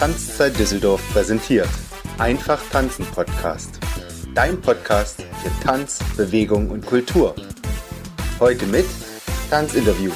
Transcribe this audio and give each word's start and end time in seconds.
Tanzzeit 0.00 0.58
Düsseldorf 0.58 1.02
präsentiert. 1.12 1.68
Einfach 2.16 2.58
tanzen 2.72 3.04
Podcast. 3.04 3.78
Dein 4.34 4.58
Podcast 4.58 5.22
für 5.42 5.50
Tanz, 5.62 5.98
Bewegung 6.16 6.70
und 6.70 6.86
Kultur. 6.86 7.34
Heute 8.40 8.64
mit 8.64 8.86
Tanzinterview. 9.50 10.10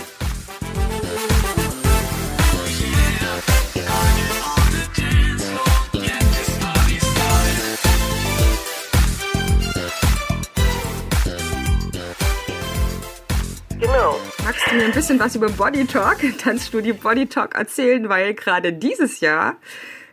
Ein 14.85 14.93
bisschen 14.93 15.19
was 15.19 15.35
über 15.35 15.49
Body 15.49 15.87
Talk, 15.87 16.19
Tanzstudio 16.39 16.95
Body 16.95 17.27
Talk 17.27 17.55
erzählen, 17.55 18.09
weil 18.11 18.35
gerade 18.35 18.73
dieses 18.73 19.21
Jahr 19.21 19.57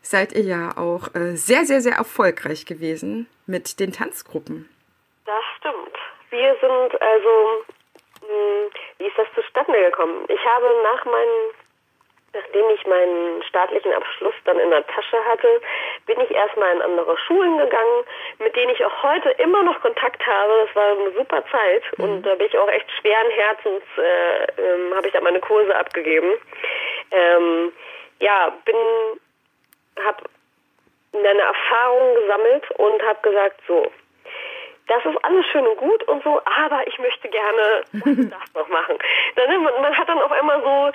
seid 0.02 0.32
ihr 0.32 0.44
ja 0.44 0.78
auch 0.78 1.14
äh, 1.14 1.36
sehr, 1.36 1.66
sehr, 1.66 1.82
sehr 1.82 1.96
erfolgreich 1.96 2.66
gewesen 2.66 3.28
mit 3.46 3.82
den 3.82 3.92
Tanzgruppen. 3.92 4.70
Das 5.26 5.44
stimmt. 5.58 5.96
Wir 6.30 6.56
sind 6.62 7.02
also, 7.02 7.64
mh, 8.22 8.70
wie 8.98 9.08
ist 9.08 9.18
das 9.18 9.28
zustande 9.36 9.78
gekommen? 9.90 10.24
Ich 10.30 10.40
habe 10.46 10.68
nach 10.84 11.04
meinen, 11.04 11.52
nachdem 12.34 12.70
ich 12.74 12.86
meinen 12.88 13.44
staatlichen 13.44 13.92
Abschluss 13.92 14.36
dann 14.46 14.58
in 14.58 14.70
der 14.70 14.88
Tasche 14.88 15.18
hatte, 15.28 15.62
bin 16.06 16.20
ich 16.22 16.32
erstmal 16.32 16.76
in 16.76 16.82
andere 16.82 17.18
Schulen 17.18 17.58
gegangen, 17.58 18.04
mit 18.40 18.56
denen 18.56 18.72
ich 18.72 18.84
auch 18.86 19.04
heute 19.04 19.30
immer 19.32 19.64
noch 19.64 19.82
Kontakt 19.82 20.26
habe. 20.26 20.66
Das 20.66 20.76
war 20.76 20.92
eine 20.92 21.12
super 21.12 21.44
Zeit 21.52 21.84
und 22.00 22.24
da 22.24 22.36
bin 22.36 22.48
ich 22.48 22.58
auch 22.58 22.70
echt 22.70 22.90
schweren 23.00 23.30
Herzens, 23.32 23.84
äh, 23.98 24.62
ähm, 24.62 24.96
habe 24.96 25.08
ich 25.08 25.14
da 25.14 25.22
meine 25.22 25.40
Kurse 25.40 25.76
abgegeben. 25.76 26.34
Ähm, 27.12 27.72
ja, 28.20 28.54
bin, 28.66 28.76
habe 30.06 30.24
eine 31.14 31.42
Erfahrung 31.42 32.16
gesammelt 32.16 32.72
und 32.72 33.04
habe 33.04 33.20
gesagt, 33.22 33.60
so, 33.68 33.92
das 34.92 35.06
ist 35.06 35.24
alles 35.24 35.46
schön 35.48 35.66
und 35.66 35.78
gut 35.78 36.04
und 36.04 36.22
so, 36.24 36.42
aber 36.44 36.86
ich 36.86 37.00
möchte 37.00 37.30
gerne 37.30 37.84
das, 37.94 38.54
noch 38.54 38.68
machen. 38.68 38.98
Dann, 39.36 39.64
man, 39.64 39.82
man 39.82 39.98
hat 39.98 40.10
dann 40.10 40.22
auf 40.22 40.32
einmal 40.32 40.62
so 40.62 40.92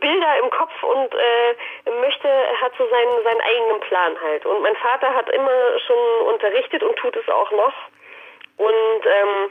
Bilder 0.00 0.38
im 0.42 0.50
Kopf 0.50 0.82
und 0.82 1.14
äh, 1.14 1.90
möchte, 2.00 2.28
hat 2.60 2.72
so 2.76 2.86
seinen, 2.86 3.24
seinen 3.24 3.40
eigenen 3.40 3.80
Plan 3.80 4.16
halt. 4.22 4.44
Und 4.44 4.62
mein 4.62 4.76
Vater 4.76 5.14
hat 5.14 5.30
immer 5.30 5.78
schon 5.86 6.26
unterrichtet 6.28 6.82
und 6.82 6.94
tut 6.96 7.16
es 7.16 7.26
auch 7.30 7.50
noch. 7.52 7.72
Und 8.58 9.06
ähm, 9.06 9.50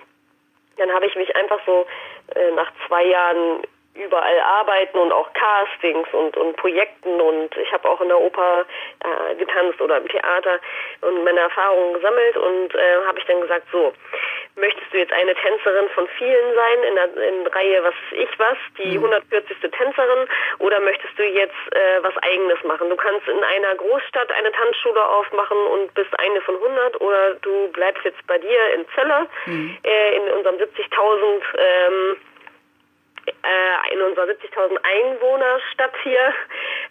dann 0.78 0.94
habe 0.94 1.08
ich 1.08 1.16
mich 1.16 1.36
einfach 1.36 1.60
so 1.66 1.88
äh, 2.36 2.52
nach 2.52 2.72
zwei 2.88 3.04
Jahren 3.06 3.64
überall 3.94 4.40
arbeiten 4.40 4.98
und 4.98 5.12
auch 5.12 5.30
Castings 5.34 6.08
und, 6.14 6.38
und 6.38 6.56
Projekten 6.58 7.20
und 7.20 7.56
ich 7.58 7.72
habe 7.74 7.90
auch 7.90 8.00
in 8.02 8.08
der 8.08 8.20
Oper 8.20 8.66
äh, 9.04 9.36
getanzt 9.36 9.82
oder 9.82 9.98
im 9.98 10.08
Theater 10.08 10.60
und 11.02 11.24
meine 11.24 11.42
Erfahrungen 11.42 11.94
gesammelt 11.96 12.38
und 12.38 12.76
äh, 12.76 13.06
habe 13.06 13.20
ich 13.20 13.26
dann 13.26 13.42
gesagt, 13.42 13.68
so, 13.72 13.94
möchtest 14.56 14.94
du 14.94 14.98
jetzt 14.98 15.14
eine 15.14 15.36
Tänzerin 15.36 15.90
von 15.90 16.08
vielen 16.18 16.56
sein 16.56 16.84
in 16.88 16.96
der 16.96 17.28
in 17.28 17.48
Reihe 17.48 17.84
was 17.84 17.94
ist 18.12 18.32
ich 18.32 18.40
was, 18.40 18.58
die 18.78 18.96
140. 18.96 19.58
Tänzerin 19.60 20.28
oder 20.60 20.80
möchtest 20.80 21.18
du 21.18 21.24
jetzt 21.24 21.56
äh, 21.72 22.04
was 22.04 22.16
eigenes 22.18 22.64
machen? 22.64 22.90
Du 22.90 22.96
kannst 22.96 23.28
in 23.28 23.44
einer 23.44 23.76
Großstadt 23.76 24.32
eine 24.32 24.52
Tanzschule 24.52 25.04
aufmachen 25.06 25.58
und 25.58 25.94
bist 25.94 26.18
eine 26.20 26.42
von 26.42 26.56
100 26.56 27.02
oder 27.02 27.36
du 27.36 27.68
bleibst 27.72 28.04
jetzt 28.06 28.26
bei 28.28 28.38
dir 28.38 28.74
in 28.74 28.86
Zelle 28.96 29.28
äh, 29.84 30.16
in 30.16 30.24
unserem 30.34 30.56
70.000 30.56 31.42
ähm, 31.58 32.16
äh, 33.44 33.94
in 33.94 34.02
unserer 34.02 34.26
70.000 34.26 34.78
Einwohner 34.84 35.60
Stadt 35.74 35.94
hier 36.04 36.34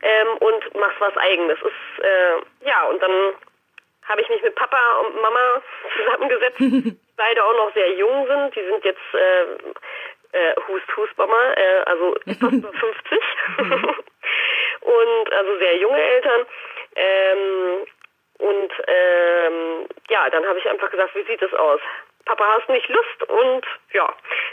ähm, 0.02 0.36
und 0.38 0.74
machst 0.74 1.00
was 1.00 1.16
eigenes. 1.16 1.58
Ist, 1.58 2.04
äh, 2.04 2.66
ja, 2.66 2.84
und 2.86 3.02
dann 3.02 3.34
habe 4.08 4.20
ich 4.22 4.28
mich 4.28 4.42
mit 4.42 4.54
Papa 4.54 4.98
und 5.00 5.20
Mama 5.20 5.62
zusammengesetzt, 5.96 6.58
die 6.58 6.96
beide 7.16 7.44
auch 7.44 7.56
noch 7.56 7.74
sehr 7.74 7.92
jung 7.94 8.26
sind. 8.26 8.56
Die 8.56 8.64
sind 8.64 8.84
jetzt 8.84 9.14
äh, 9.14 9.42
äh, 10.32 10.54
Hust, 10.68 10.96
Hust, 10.96 11.16
Mama, 11.18 11.52
äh, 11.54 11.82
also 11.86 12.16
etwas 12.26 12.52
über 12.52 12.72
50 12.72 13.20
und 14.80 15.32
also 15.32 15.58
sehr 15.58 15.76
junge 15.76 16.02
Eltern. 16.02 16.46
Ähm, 16.96 17.86
und 18.38 18.72
ähm, 18.86 19.86
ja, 20.08 20.30
dann 20.30 20.46
habe 20.46 20.58
ich 20.58 20.68
einfach 20.68 20.90
gesagt, 20.90 21.14
wie 21.14 21.24
sieht 21.24 21.42
es 21.42 21.52
aus? 21.54 21.80
Papa, 22.24 22.44
hast 22.56 22.68
du 22.68 22.72
nicht 22.72 22.88
Lust? 22.88 23.22
Und 23.28 23.66
ja, 23.92 24.12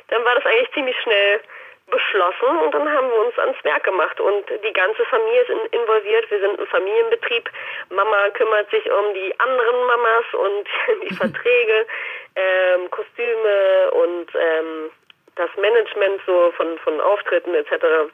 dann 0.09 0.25
war 0.25 0.35
das 0.35 0.45
eigentlich 0.45 0.73
ziemlich 0.73 0.99
schnell 1.01 1.41
beschlossen 1.89 2.57
und 2.63 2.73
dann 2.73 2.91
haben 2.91 3.09
wir 3.09 3.25
uns 3.25 3.37
ans 3.39 3.63
Werk 3.63 3.83
gemacht 3.83 4.19
und 4.19 4.45
die 4.63 4.73
ganze 4.73 5.05
Familie 5.05 5.41
ist 5.41 5.49
in, 5.49 5.79
involviert. 5.79 6.29
Wir 6.29 6.39
sind 6.39 6.59
ein 6.59 6.67
Familienbetrieb. 6.67 7.49
Mama 7.89 8.29
kümmert 8.31 8.69
sich 8.69 8.89
um 8.91 9.13
die 9.13 9.33
anderen 9.39 9.85
Mamas 9.87 10.25
und 10.33 10.67
die 11.09 11.15
Verträge, 11.15 11.85
ähm, 12.35 12.91
Kostüme 12.91 13.91
und 13.91 14.27
ähm, 14.35 14.89
das 15.35 15.49
Management 15.55 16.21
so 16.25 16.51
von, 16.57 16.77
von 16.79 16.99
Auftritten 16.99 17.53
etc. 17.53 18.11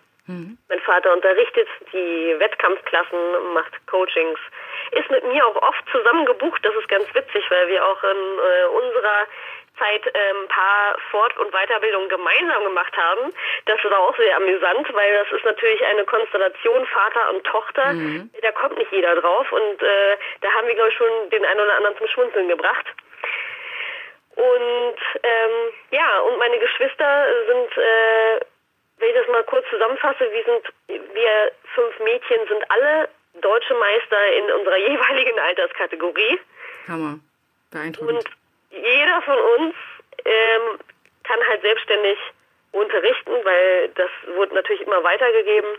Mein 0.69 0.79
Vater 0.85 1.11
unterrichtet 1.11 1.67
die 1.91 2.35
Wettkampfklassen, 2.39 3.53
macht 3.53 3.73
Coachings, 3.87 4.39
ist 4.91 5.09
mit 5.11 5.25
mir 5.25 5.45
auch 5.45 5.61
oft 5.61 5.83
zusammen 5.91 6.25
gebucht. 6.25 6.63
Das 6.63 6.73
ist 6.75 6.87
ganz 6.87 7.05
witzig, 7.13 7.43
weil 7.49 7.67
wir 7.67 7.85
auch 7.85 8.01
in 8.03 8.09
äh, 8.09 8.65
unserer 8.67 9.27
Zeit 9.83 10.05
ähm, 10.13 10.43
ein 10.43 10.47
paar 10.47 10.97
Fort- 11.11 11.37
und 11.37 11.51
Weiterbildungen 11.51 12.09
gemeinsam 12.09 12.63
gemacht 12.63 12.95
haben. 12.95 13.33
Das 13.65 13.83
war 13.83 13.99
auch 13.99 14.15
sehr 14.15 14.37
amüsant, 14.37 14.93
weil 14.93 15.13
das 15.13 15.31
ist 15.31 15.45
natürlich 15.45 15.83
eine 15.85 16.05
Konstellation 16.05 16.85
Vater 16.87 17.33
und 17.33 17.43
Tochter. 17.43 17.93
Da 18.41 18.51
kommt 18.51 18.77
nicht 18.77 18.91
jeder 18.91 19.15
drauf 19.15 19.51
und 19.51 19.81
äh, 19.81 20.17
da 20.41 20.51
haben 20.51 20.67
wir, 20.67 20.75
glaube 20.75 20.89
ich, 20.89 20.95
schon 20.95 21.29
den 21.31 21.45
einen 21.45 21.59
oder 21.59 21.75
anderen 21.75 21.97
zum 21.97 22.07
Schmunzeln 22.07 22.47
gebracht. 22.47 22.85
Und 24.35 24.97
ähm, 25.21 25.51
ja, 25.91 26.19
und 26.21 26.39
meine 26.39 26.57
Geschwister 26.59 27.25
sind, 27.47 27.77
äh, 27.77 28.39
wenn 28.97 29.09
ich 29.09 29.15
das 29.15 29.27
mal 29.27 29.43
kurz 29.43 29.65
zusammenfasse, 29.69 30.31
wir 30.31 30.43
sind, 30.43 31.13
wir 31.13 31.51
fünf 31.75 31.99
Mädchen 31.99 32.47
sind 32.47 32.63
alle 32.71 33.09
deutsche 33.41 33.73
Meister 33.75 34.33
in 34.37 34.51
unserer 34.51 34.77
jeweiligen 34.89 35.39
Alterskategorie. 35.39 36.39
Hammer. 36.87 37.19
Beeindruckend. 37.71 38.25
Und 38.25 38.42
jeder 38.73 39.21
von 39.21 39.37
uns 39.57 39.75
ähm, 40.25 40.79
kann 41.23 41.39
halt 41.47 41.61
selbstständig 41.61 42.17
unterrichten, 42.71 43.31
weil 43.43 43.89
das 43.89 44.09
wurde 44.35 44.55
natürlich 44.55 44.81
immer 44.81 45.03
weitergegeben. 45.03 45.69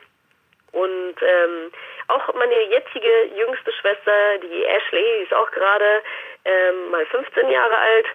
Und 0.72 1.14
ähm, 1.20 1.70
auch 2.08 2.34
meine 2.34 2.62
jetzige 2.62 3.24
jüngste 3.36 3.72
Schwester, 3.72 4.38
die 4.42 4.64
Ashley, 4.64 5.04
die 5.18 5.24
ist 5.24 5.34
auch 5.34 5.50
gerade 5.52 6.02
ähm, 6.44 6.90
mal 6.90 7.06
15 7.06 7.50
Jahre 7.50 7.78
alt. 7.78 8.06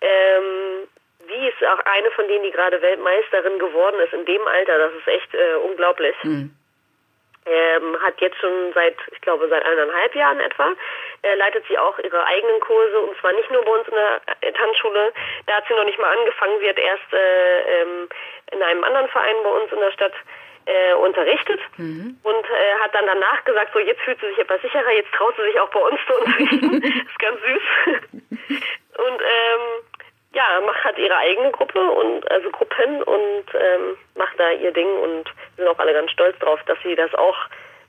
Ähm, 0.00 0.88
die 1.28 1.48
ist 1.48 1.64
auch 1.66 1.80
eine 1.84 2.10
von 2.12 2.26
denen, 2.28 2.44
die 2.44 2.52
gerade 2.52 2.80
Weltmeisterin 2.80 3.58
geworden 3.58 3.96
ist 4.00 4.12
in 4.12 4.24
dem 4.24 4.46
Alter. 4.46 4.78
Das 4.78 4.92
ist 4.94 5.08
echt 5.08 5.34
äh, 5.34 5.56
unglaublich. 5.56 6.14
Ähm, 7.46 7.96
hat 8.02 8.20
jetzt 8.20 8.38
schon 8.38 8.72
seit, 8.74 8.96
ich 9.12 9.20
glaube, 9.20 9.48
seit 9.48 9.64
eineinhalb 9.64 10.14
Jahren 10.16 10.40
etwa, 10.40 10.72
äh, 11.22 11.34
leitet 11.36 11.64
sie 11.68 11.78
auch 11.78 11.96
ihre 12.00 12.24
eigenen 12.24 12.58
Kurse 12.60 13.00
und 13.00 13.16
zwar 13.18 13.32
nicht 13.32 13.50
nur 13.52 13.64
bei 13.64 13.70
uns 13.70 13.86
in 13.86 13.94
der 13.94 14.20
äh, 14.40 14.52
Tanzschule. 14.52 15.12
Da 15.46 15.54
hat 15.54 15.64
sie 15.68 15.74
noch 15.74 15.84
nicht 15.84 15.98
mal 15.98 16.16
angefangen. 16.16 16.58
Sie 16.60 16.68
hat 16.68 16.78
erst 16.78 17.12
äh, 17.12 17.82
ähm, 17.82 18.08
in 18.50 18.62
einem 18.62 18.82
anderen 18.82 19.08
Verein 19.08 19.36
bei 19.44 19.50
uns 19.50 19.72
in 19.72 19.78
der 19.78 19.92
Stadt 19.92 20.14
äh, 20.66 20.94
unterrichtet 20.94 21.60
und 22.24 22.44
äh, 22.44 22.74
hat 22.82 22.94
dann 22.94 23.06
danach 23.06 23.44
gesagt, 23.44 23.72
so 23.72 23.78
jetzt 23.78 24.00
fühlt 24.00 24.20
sie 24.20 24.26
sich 24.26 24.38
etwas 24.38 24.60
sicherer, 24.62 24.90
jetzt 24.90 25.12
traut 25.12 25.36
sie 25.36 25.44
sich 25.44 25.60
auch 25.60 25.70
bei 25.70 25.80
uns 25.80 26.00
zu 26.06 26.14
unterrichten. 26.18 26.82
ist 27.06 27.18
ganz 27.20 27.40
süß. 27.40 27.62
und 28.98 29.22
ähm, 29.22 29.85
ja, 30.36 30.60
macht 30.66 30.84
halt 30.84 30.98
ihre 30.98 31.16
eigene 31.16 31.50
Gruppe 31.50 31.80
und 31.80 32.30
also 32.30 32.50
Gruppen 32.50 33.02
und 33.02 33.44
ähm, 33.54 33.96
macht 34.16 34.38
da 34.38 34.52
ihr 34.52 34.70
Ding 34.70 34.86
und 34.86 35.24
sind 35.56 35.66
auch 35.66 35.78
alle 35.78 35.94
ganz 35.94 36.10
stolz 36.10 36.38
drauf, 36.40 36.60
dass 36.66 36.76
sie 36.84 36.94
das 36.94 37.12
auch 37.14 37.36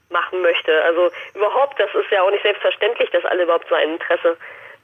machen 0.10 0.42
möchte. 0.42 0.82
Also 0.84 1.12
überhaupt, 1.36 1.78
das 1.78 1.90
ist 1.94 2.10
ja 2.10 2.22
auch 2.22 2.32
nicht 2.32 2.44
selbstverständlich, 2.44 3.10
dass 3.12 3.26
alle 3.26 3.44
überhaupt 3.44 3.68
so 3.68 3.76
ein 3.76 3.90
Interesse 3.90 4.38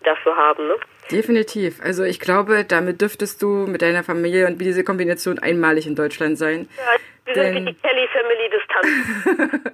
dafür 0.03 0.35
haben. 0.35 0.67
Ne? 0.67 0.75
Definitiv. 1.09 1.79
Also 1.81 2.03
ich 2.03 2.19
glaube, 2.19 2.65
damit 2.65 2.99
dürftest 2.99 3.41
du 3.41 3.65
mit 3.65 3.81
deiner 3.81 4.03
Familie 4.03 4.45
und 4.47 4.59
wie 4.59 4.65
diese 4.65 4.83
Kombination 4.83 5.39
einmalig 5.39 5.87
in 5.87 5.95
Deutschland 5.95 6.37
sein. 6.37 6.67
Ja, 6.75 6.99
wir 7.25 7.33
sind 7.35 7.55
wie 7.55 7.71
die 7.71 7.79
Kelly 7.79 8.07
Family 8.09 8.49
des 8.49 8.61
Tanzes. 8.67 9.71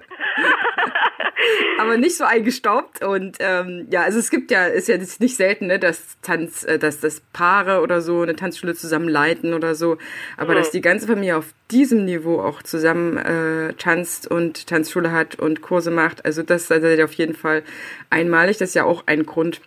aber 1.78 1.96
nicht 1.96 2.16
so 2.16 2.24
eingestaubt 2.24 3.04
und 3.04 3.36
ähm, 3.40 3.86
ja, 3.90 4.02
also 4.02 4.18
es 4.18 4.30
gibt 4.30 4.50
ja, 4.50 4.66
ist 4.66 4.88
ja 4.88 4.96
jetzt 4.96 5.20
nicht 5.20 5.36
selten, 5.36 5.66
ne, 5.66 5.78
dass 5.78 6.16
Tanz, 6.22 6.64
äh, 6.64 6.78
dass 6.78 7.00
das 7.00 7.20
Paare 7.32 7.80
oder 7.80 8.00
so 8.00 8.22
eine 8.22 8.36
Tanzschule 8.36 8.74
zusammen 8.74 9.08
leiten 9.08 9.54
oder 9.54 9.74
so, 9.74 9.98
aber 10.36 10.54
dass 10.54 10.70
die 10.70 10.80
ganze 10.80 11.06
Familie 11.06 11.36
auf 11.36 11.46
diesem 11.70 12.04
Niveau 12.04 12.40
auch 12.40 12.62
zusammen 12.62 13.16
äh, 13.16 13.72
tanzt 13.74 14.26
und 14.30 14.66
Tanzschule 14.66 15.12
hat 15.12 15.36
und 15.36 15.62
Kurse 15.62 15.90
macht, 15.90 16.24
also 16.24 16.42
das 16.42 16.64
ist 16.64 16.72
also 16.72 17.02
auf 17.02 17.12
jeden 17.14 17.34
Fall 17.34 17.62
einmalig. 18.10 18.58
Das 18.58 18.70
ist 18.70 18.74
ja 18.74 18.84
auch 18.84 19.04
ein 19.06 19.26
Grund, 19.26 19.60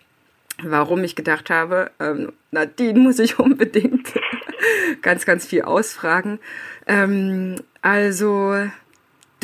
warum 0.62 1.02
ich 1.04 1.16
gedacht 1.16 1.50
habe, 1.50 1.90
ähm, 2.00 2.32
Nadine 2.50 2.98
muss 2.98 3.18
ich 3.18 3.38
unbedingt 3.38 4.12
ganz, 5.02 5.26
ganz 5.26 5.46
viel 5.46 5.62
ausfragen. 5.62 6.38
Ähm, 6.86 7.56
also 7.82 8.54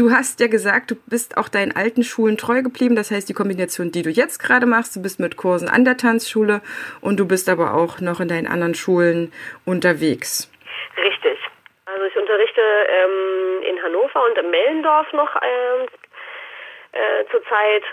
du 0.00 0.11
hast 0.11 0.41
ja 0.41 0.47
gesagt, 0.47 0.91
du 0.91 0.94
bist 1.06 1.37
auch 1.37 1.49
deinen 1.49 1.76
alten 1.76 2.02
Schulen 2.02 2.38
treu 2.38 2.62
geblieben. 2.62 2.97
Das 2.97 3.11
heißt, 3.11 3.29
die 3.29 3.35
Kombination, 3.35 3.93
die 3.93 4.02
du 4.02 4.08
jetzt 4.08 4.38
gerade 4.38 4.64
machst, 4.64 4.97
du 4.97 5.02
bist 5.02 5.20
mit 5.20 5.37
Kursen 5.37 5.69
an 5.69 5.85
der 5.85 5.99
Tanzschule 5.99 6.62
und 7.02 7.20
du 7.20 7.29
bist 7.29 7.49
aber 7.50 7.75
auch 7.75 8.00
noch 8.00 8.20
in 8.20 8.29
deinen 8.29 8.47
anderen 8.47 8.75
Schulen 8.75 9.31
unterwegs. 9.67 10.50
Richtig. 10.97 11.38
Also 11.85 12.05
ich 12.05 12.17
unterrichte 12.17 12.62
ähm, 12.62 13.62
in 13.69 13.82
Hannover 13.82 14.25
und 14.25 14.38
in 14.38 14.50
Mellendorf 14.50 15.12
noch 15.12 15.37
ähm, 15.37 15.87
äh, 16.93 17.25
zurzeit 17.31 17.85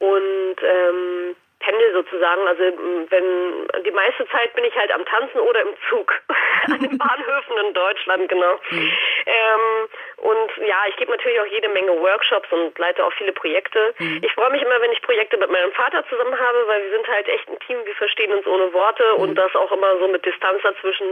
und 0.00 0.56
ähm, 0.60 1.36
pendel 1.64 1.92
sozusagen. 1.92 2.46
Also 2.46 2.62
wenn 3.10 3.84
die 3.84 3.90
meiste 3.90 4.26
Zeit 4.28 4.54
bin 4.54 4.64
ich 4.64 4.74
halt 4.76 4.92
am 4.92 5.04
Tanzen 5.04 5.40
oder 5.40 5.62
im 5.62 5.74
Zug 5.88 6.12
an 6.66 6.80
den 6.80 6.98
Bahnhöfen 6.98 7.56
in 7.66 7.74
Deutschland, 7.74 8.28
genau. 8.28 8.58
Mhm. 8.70 8.92
Ähm, 9.26 9.88
und 10.16 10.50
ja, 10.66 10.84
ich 10.88 10.96
gebe 10.96 11.10
natürlich 11.10 11.40
auch 11.40 11.46
jede 11.46 11.68
Menge 11.68 11.92
Workshops 12.00 12.50
und 12.52 12.78
leite 12.78 13.04
auch 13.04 13.12
viele 13.14 13.32
Projekte. 13.32 13.94
Mhm. 13.98 14.20
Ich 14.22 14.32
freue 14.32 14.50
mich 14.50 14.62
immer, 14.62 14.80
wenn 14.80 14.92
ich 14.92 15.02
Projekte 15.02 15.36
mit 15.36 15.50
meinem 15.50 15.72
Vater 15.72 16.04
zusammen 16.08 16.38
habe, 16.38 16.66
weil 16.66 16.82
wir 16.84 16.90
sind 16.90 17.08
halt 17.08 17.28
echt 17.28 17.48
ein 17.48 17.58
Team, 17.60 17.78
wir 17.84 17.94
verstehen 17.96 18.32
uns 18.32 18.46
ohne 18.46 18.72
Worte 18.72 19.04
mhm. 19.16 19.22
und 19.22 19.34
das 19.34 19.54
auch 19.56 19.72
immer 19.72 19.98
so 19.98 20.08
mit 20.08 20.24
Distanz 20.24 20.62
dazwischen. 20.62 21.06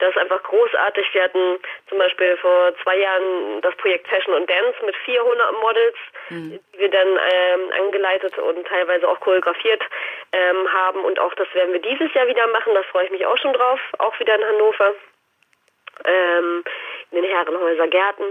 Das 0.00 0.10
ist 0.10 0.18
einfach 0.18 0.42
großartig. 0.42 1.14
Wir 1.14 1.22
hatten 1.22 1.58
zum 1.88 1.98
Beispiel 1.98 2.36
vor 2.38 2.74
zwei 2.82 2.98
Jahren 2.98 3.60
das 3.62 3.74
Projekt 3.76 4.08
Fashion 4.08 4.34
und 4.34 4.50
Dance 4.50 4.76
mit 4.84 4.96
400 4.96 5.60
Models, 5.60 5.96
mhm. 6.30 6.58
die 6.74 6.78
wir 6.78 6.90
dann 6.90 7.08
ähm, 7.08 7.72
angeleitet 7.78 8.36
und 8.38 8.66
teilweise 8.66 9.08
auch 9.08 9.20
choreografiert 9.20 9.82
ähm, 10.32 10.72
haben. 10.72 11.04
Und 11.04 11.18
auch 11.20 11.34
das 11.34 11.46
werden 11.54 11.72
wir 11.72 11.80
dieses 11.80 12.12
Jahr 12.14 12.26
wieder 12.26 12.46
machen. 12.48 12.74
Da 12.74 12.82
freue 12.84 13.04
ich 13.04 13.10
mich 13.10 13.24
auch 13.24 13.38
schon 13.38 13.52
drauf. 13.52 13.80
Auch 13.98 14.18
wieder 14.18 14.34
in 14.34 14.44
Hannover. 14.44 14.94
Ähm, 16.04 16.64
in 17.10 17.22
den 17.22 17.30
Herrenhäuser 17.30 17.88
Gärten. 17.88 18.24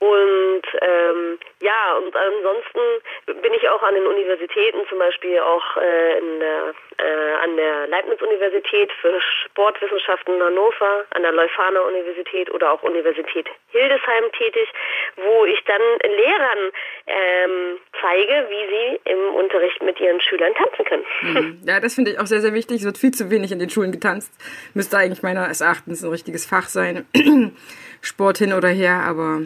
Und 0.00 0.62
ähm, 0.80 1.38
ja, 1.60 1.96
und 1.98 2.16
ansonsten 2.16 2.80
bin 3.26 3.52
ich 3.52 3.68
auch 3.68 3.82
an 3.82 3.94
den 3.94 4.06
Universitäten, 4.06 4.78
zum 4.88 4.98
Beispiel 4.98 5.38
auch 5.40 5.76
äh, 5.76 6.18
in 6.18 6.40
der, 6.40 6.74
äh, 6.96 7.32
an 7.44 7.56
der 7.56 7.86
Leibniz-Universität 7.86 8.90
für 9.02 9.20
Sportwissenschaften 9.44 10.36
in 10.36 10.42
Hannover, 10.42 11.04
an 11.10 11.22
der 11.22 11.32
Leuphana 11.32 11.80
Universität 11.80 12.50
oder 12.50 12.72
auch 12.72 12.82
Universität 12.82 13.46
Hildesheim 13.68 14.24
tätig, 14.38 14.68
wo 15.16 15.44
ich 15.44 15.62
dann 15.66 15.82
Lehrern 16.16 16.72
ähm, 17.06 17.78
zeige, 18.00 18.48
wie 18.48 18.68
sie 18.68 19.00
im 19.10 19.34
Unterricht 19.34 19.82
mit 19.82 20.00
ihren 20.00 20.20
Schülern 20.22 20.54
tanzen 20.54 20.84
können. 20.86 21.04
Mhm. 21.20 21.60
Ja, 21.70 21.78
das 21.78 21.94
finde 21.94 22.12
ich 22.12 22.18
auch 22.18 22.26
sehr, 22.26 22.40
sehr 22.40 22.54
wichtig. 22.54 22.78
Es 22.78 22.84
wird 22.84 22.98
viel 22.98 23.12
zu 23.12 23.30
wenig 23.30 23.52
in 23.52 23.58
den 23.58 23.70
Schulen 23.70 23.92
getanzt. 23.92 24.32
Müsste 24.74 24.96
eigentlich 24.96 25.22
meines 25.22 25.60
Erachtens 25.60 26.02
ein 26.02 26.10
richtiges 26.10 26.46
Fach 26.46 26.68
sein. 26.68 27.06
Sport 28.00 28.38
hin 28.38 28.54
oder 28.54 28.68
her, 28.68 29.02
aber 29.06 29.42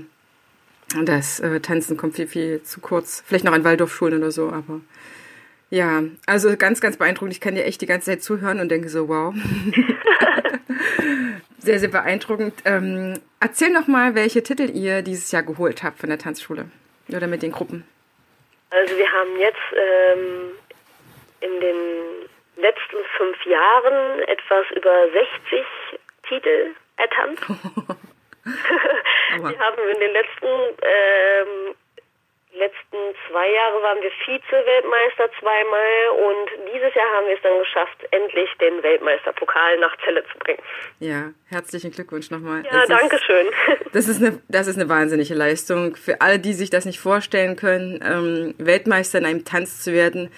das 1.04 1.40
äh, 1.40 1.60
Tanzen 1.60 1.96
kommt 1.96 2.16
viel, 2.16 2.26
viel 2.26 2.62
zu 2.62 2.80
kurz. 2.80 3.22
Vielleicht 3.26 3.44
noch 3.44 3.52
an 3.52 3.64
Waldorfschulen 3.64 4.18
oder 4.18 4.30
so, 4.30 4.50
aber 4.50 4.80
ja, 5.70 6.02
also 6.26 6.56
ganz, 6.56 6.80
ganz 6.80 6.96
beeindruckend. 6.96 7.34
Ich 7.34 7.40
kann 7.40 7.54
dir 7.54 7.64
echt 7.64 7.80
die 7.80 7.86
ganze 7.86 8.10
Zeit 8.10 8.22
zuhören 8.22 8.60
und 8.60 8.68
denke 8.68 8.88
so, 8.88 9.08
wow. 9.08 9.34
sehr, 11.58 11.80
sehr 11.80 11.88
beeindruckend. 11.88 12.54
Ähm, 12.64 13.20
erzähl 13.40 13.70
noch 13.70 13.88
mal, 13.88 14.14
welche 14.14 14.42
Titel 14.42 14.70
ihr 14.70 15.02
dieses 15.02 15.32
Jahr 15.32 15.42
geholt 15.42 15.82
habt 15.82 15.98
von 15.98 16.10
der 16.10 16.18
Tanzschule 16.18 16.66
oder 17.08 17.26
mit 17.26 17.42
den 17.42 17.52
Gruppen. 17.52 17.84
Also 18.70 18.96
wir 18.96 19.10
haben 19.10 19.38
jetzt 19.38 19.58
ähm, 19.72 20.50
in 21.40 21.60
den 21.60 21.76
letzten 22.56 22.96
fünf 23.16 23.44
Jahren 23.46 24.20
etwas 24.28 24.64
über 24.76 25.06
60 25.12 25.64
Titel 26.28 26.74
ertanzt. 26.96 27.42
wir 28.44 29.58
haben 29.58 29.88
in 29.92 30.00
den 30.00 30.12
letzten 30.12 30.46
ähm, 30.82 31.74
letzten 32.54 32.96
zwei 33.28 33.50
Jahre 33.50 33.82
waren 33.82 34.00
wir 34.00 34.10
Vize-Weltmeister 34.24 35.28
zweimal 35.40 36.30
und 36.30 36.72
dieses 36.72 36.94
Jahr 36.94 37.10
haben 37.14 37.26
wir 37.26 37.34
es 37.34 37.42
dann 37.42 37.58
geschafft, 37.58 37.98
endlich 38.10 38.48
den 38.60 38.82
Weltmeisterpokal 38.82 39.78
nach 39.78 39.96
Celle 40.04 40.24
zu 40.32 40.38
bringen. 40.38 40.62
Ja, 41.00 41.32
herzlichen 41.50 41.90
Glückwunsch 41.90 42.30
nochmal. 42.30 42.64
Ja, 42.64 42.86
das 42.86 42.88
danke 42.88 43.16
ist, 43.16 43.24
schön. 43.24 43.46
Das 43.92 44.08
ist, 44.08 44.22
eine, 44.22 44.40
das 44.48 44.66
ist 44.66 44.76
eine 44.76 44.88
wahnsinnige 44.88 45.34
Leistung. 45.34 45.96
Für 45.96 46.20
alle, 46.20 46.38
die 46.38 46.52
sich 46.52 46.70
das 46.70 46.84
nicht 46.84 46.98
vorstellen 46.98 47.56
können, 47.56 48.00
ähm, 48.04 48.54
Weltmeister 48.58 49.18
in 49.18 49.26
einem 49.26 49.44
Tanz 49.44 49.82
zu 49.82 49.92
werden, 49.92 50.32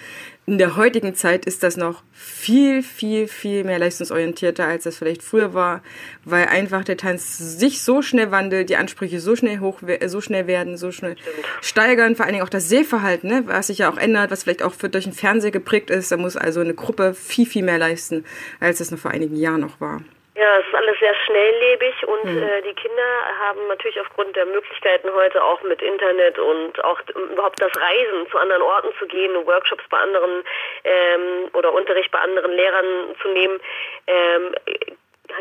in 0.47 0.57
der 0.57 0.77
heutigen 0.77 1.13
Zeit 1.13 1.45
ist 1.45 1.61
das 1.61 1.75
noch 1.75 2.03
viel, 2.13 2.81
viel, 2.81 3.27
viel 3.27 3.65
mehr 3.65 3.79
leistungsorientierter, 3.79 4.65
als 4.65 4.85
das 4.85 4.95
vielleicht 4.95 5.21
früher 5.21 5.53
war, 5.53 5.83
weil 6.23 6.45
einfach 6.45 6.85
der 6.85 6.95
Tanz 6.95 7.37
sich 7.37 7.81
so 7.81 8.01
schnell 8.01 8.31
wandelt, 8.31 8.69
die 8.69 8.77
Ansprüche 8.77 9.19
so 9.19 9.35
schnell 9.35 9.59
hoch, 9.59 9.81
so 10.05 10.21
schnell 10.21 10.47
werden, 10.47 10.77
so 10.77 10.93
schnell 10.93 11.17
steigern, 11.59 12.15
vor 12.15 12.25
allen 12.25 12.33
Dingen 12.33 12.45
auch 12.45 12.49
das 12.49 12.69
Sehverhalten, 12.69 13.29
ne, 13.29 13.43
was 13.45 13.67
sich 13.67 13.79
ja 13.79 13.91
auch 13.91 13.97
ändert, 13.97 14.31
was 14.31 14.43
vielleicht 14.43 14.63
auch 14.63 14.73
durch 14.73 15.03
den 15.03 15.11
Fernseher 15.11 15.51
geprägt 15.51 15.89
ist. 15.89 16.13
Da 16.13 16.17
muss 16.17 16.37
also 16.37 16.61
eine 16.61 16.73
Gruppe 16.73 17.13
viel, 17.13 17.45
viel 17.45 17.63
mehr 17.63 17.77
leisten, 17.77 18.23
als 18.61 18.79
es 18.79 18.89
noch 18.89 18.99
vor 18.99 19.11
einigen 19.11 19.35
Jahren 19.35 19.59
noch 19.59 19.81
war. 19.81 20.01
Ja, 20.37 20.59
es 20.59 20.67
ist 20.67 20.75
alles 20.75 20.99
sehr 20.99 21.15
schnelllebig 21.15 22.07
und 22.07 22.25
mhm. 22.25 22.43
äh, 22.43 22.61
die 22.61 22.75
Kinder 22.75 23.03
haben 23.39 23.67
natürlich 23.69 23.99
aufgrund 23.99 24.35
der 24.35 24.45
Möglichkeiten 24.45 25.11
heute 25.11 25.43
auch 25.43 25.63
mit 25.63 25.81
Internet 25.81 26.37
und 26.37 26.83
auch 26.83 26.99
überhaupt 27.31 27.59
das 27.59 27.75
Reisen 27.75 28.29
zu 28.29 28.37
anderen 28.37 28.61
Orten 28.61 28.89
zu 28.99 29.07
gehen, 29.07 29.33
Workshops 29.47 29.83
bei 29.89 29.97
anderen 29.97 30.43
ähm, 30.83 31.49
oder 31.53 31.73
Unterricht 31.73 32.11
bei 32.11 32.19
anderen 32.19 32.51
Lehrern 32.51 33.15
zu 33.19 33.29
nehmen, 33.29 33.59
ähm, 34.05 34.53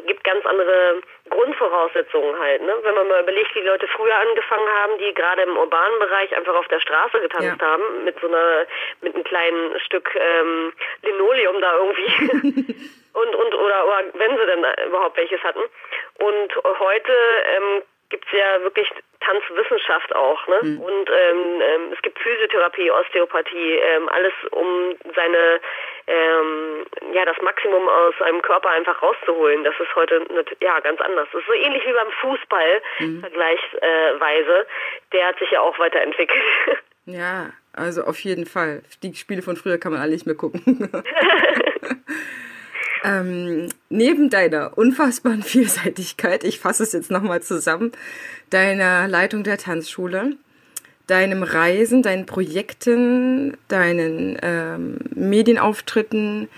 gibt 0.06 0.25
ganz 0.25 0.46
andere 0.46 1.02
Grundvoraussetzungen 1.36 2.38
halt. 2.38 2.62
Ne? 2.62 2.74
Wenn 2.82 2.94
man 2.94 3.08
mal 3.08 3.22
überlegt, 3.22 3.54
wie 3.54 3.60
die 3.60 3.66
Leute 3.66 3.86
früher 3.88 4.16
angefangen 4.16 4.68
haben, 4.80 4.98
die 4.98 5.12
gerade 5.12 5.42
im 5.42 5.56
urbanen 5.56 5.98
Bereich 5.98 6.34
einfach 6.34 6.54
auf 6.54 6.68
der 6.68 6.80
Straße 6.80 7.20
getanzt 7.20 7.60
ja. 7.60 7.66
haben, 7.66 8.04
mit 8.04 8.18
so 8.20 8.26
einer, 8.26 8.66
mit 9.02 9.14
einem 9.14 9.24
kleinen 9.24 9.78
Stück 9.80 10.08
ähm, 10.14 10.72
Linoleum 11.02 11.60
da 11.60 11.76
irgendwie. 11.76 12.74
und, 13.12 13.34
und 13.34 13.54
oder, 13.54 13.86
oder 13.86 14.04
wenn 14.14 14.36
sie 14.36 14.46
denn 14.46 14.66
überhaupt 14.88 15.16
welches 15.18 15.42
hatten. 15.42 15.60
Und 16.18 16.80
heute 16.80 17.12
ähm, 17.56 17.82
gibt 18.08 18.24
es 18.26 18.32
ja 18.32 18.62
wirklich 18.62 18.90
Tanzwissenschaft 19.26 20.14
auch, 20.14 20.46
ne? 20.46 20.58
Mhm. 20.62 20.81
Und 20.81 21.11
ähm, 21.11 21.61
ähm, 21.61 21.93
es 21.93 22.00
gibt 22.02 22.19
Physiotherapie, 22.19 22.90
Osteopathie, 22.90 23.75
ähm, 23.75 24.08
alles 24.08 24.32
um 24.52 24.94
seine 25.14 25.61
ähm, 26.06 26.87
ja 27.12 27.25
das 27.25 27.37
Maximum 27.43 27.88
aus 27.88 28.14
einem 28.23 28.40
Körper 28.43 28.70
einfach 28.70 29.02
rauszuholen. 29.02 29.64
Das 29.64 29.75
ist 29.81 29.94
heute 29.96 30.25
ja 30.61 30.78
ganz 30.81 31.00
anders. 31.00 31.28
Das 31.32 31.40
ist 31.40 31.49
so 31.49 31.55
ähnlich 31.55 31.84
wie 31.84 31.93
beim 31.93 32.10
Fußball 32.20 32.82
mhm. 33.00 33.20
vergleichsweise. 33.20 34.67
Der 35.12 35.27
hat 35.27 35.39
sich 35.39 35.50
ja 35.50 35.60
auch 35.60 35.79
weiterentwickelt. 35.79 36.43
Ja, 37.08 37.50
also 37.72 38.03
auf 38.03 38.19
jeden 38.20 38.46
Fall. 38.46 38.82
Die 39.03 39.15
Spiele 39.15 39.43
von 39.43 39.56
früher 39.56 39.79
kann 39.79 39.93
man 39.93 40.00
alle 40.00 40.10
nicht 40.12 40.27
mehr 40.27 40.34
gucken. 40.34 40.91
Ähm, 43.06 43.69
neben 43.89 44.31
deiner 44.31 44.77
unfassbaren 44.77 45.43
Vielseitigkeit, 45.44 46.43
ich 46.43 46.58
fasse 46.58 46.82
es 46.82 46.93
jetzt 46.93 47.10
nochmal 47.10 47.41
zusammen, 47.41 47.93
deiner 48.51 49.06
Leitung 49.06 49.44
der 49.44 49.58
Tanzschule, 49.58 50.36
deinem 51.06 51.44
Reisen, 51.44 52.03
deinen 52.03 52.27
Projekten, 52.27 53.56
deinen 53.69 54.36
ähm, 54.43 54.98
Medienauftritten 55.15 56.48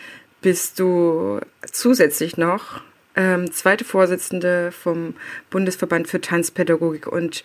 bist 0.40 0.78
du 0.78 1.40
zusätzlich 1.70 2.38
noch 2.38 2.80
ähm, 3.18 3.50
zweite 3.50 3.84
Vorsitzende 3.84 4.70
vom 4.70 5.14
Bundesverband 5.50 6.06
für 6.06 6.20
Tanzpädagogik. 6.20 7.08
Und 7.08 7.42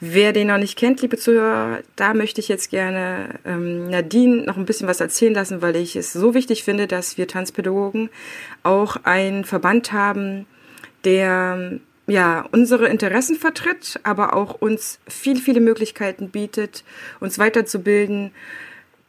wer 0.00 0.32
den 0.32 0.48
noch 0.48 0.58
nicht 0.58 0.76
kennt, 0.76 1.00
liebe 1.00 1.16
Zuhörer, 1.16 1.78
da 1.94 2.12
möchte 2.12 2.40
ich 2.40 2.48
jetzt 2.48 2.70
gerne 2.70 3.38
ähm, 3.46 3.88
Nadine 3.88 4.44
noch 4.44 4.56
ein 4.56 4.66
bisschen 4.66 4.88
was 4.88 5.00
erzählen 5.00 5.32
lassen, 5.32 5.62
weil 5.62 5.76
ich 5.76 5.94
es 5.94 6.12
so 6.12 6.34
wichtig 6.34 6.64
finde, 6.64 6.88
dass 6.88 7.16
wir 7.18 7.28
Tanzpädagogen 7.28 8.10
auch 8.64 8.96
einen 9.04 9.44
Verband 9.44 9.92
haben, 9.92 10.46
der 11.04 11.78
ja, 12.08 12.44
unsere 12.50 12.88
Interessen 12.88 13.36
vertritt, 13.36 14.00
aber 14.02 14.34
auch 14.34 14.60
uns 14.60 14.98
viele, 15.06 15.40
viele 15.40 15.60
Möglichkeiten 15.60 16.30
bietet, 16.30 16.82
uns 17.20 17.38
weiterzubilden, 17.38 18.32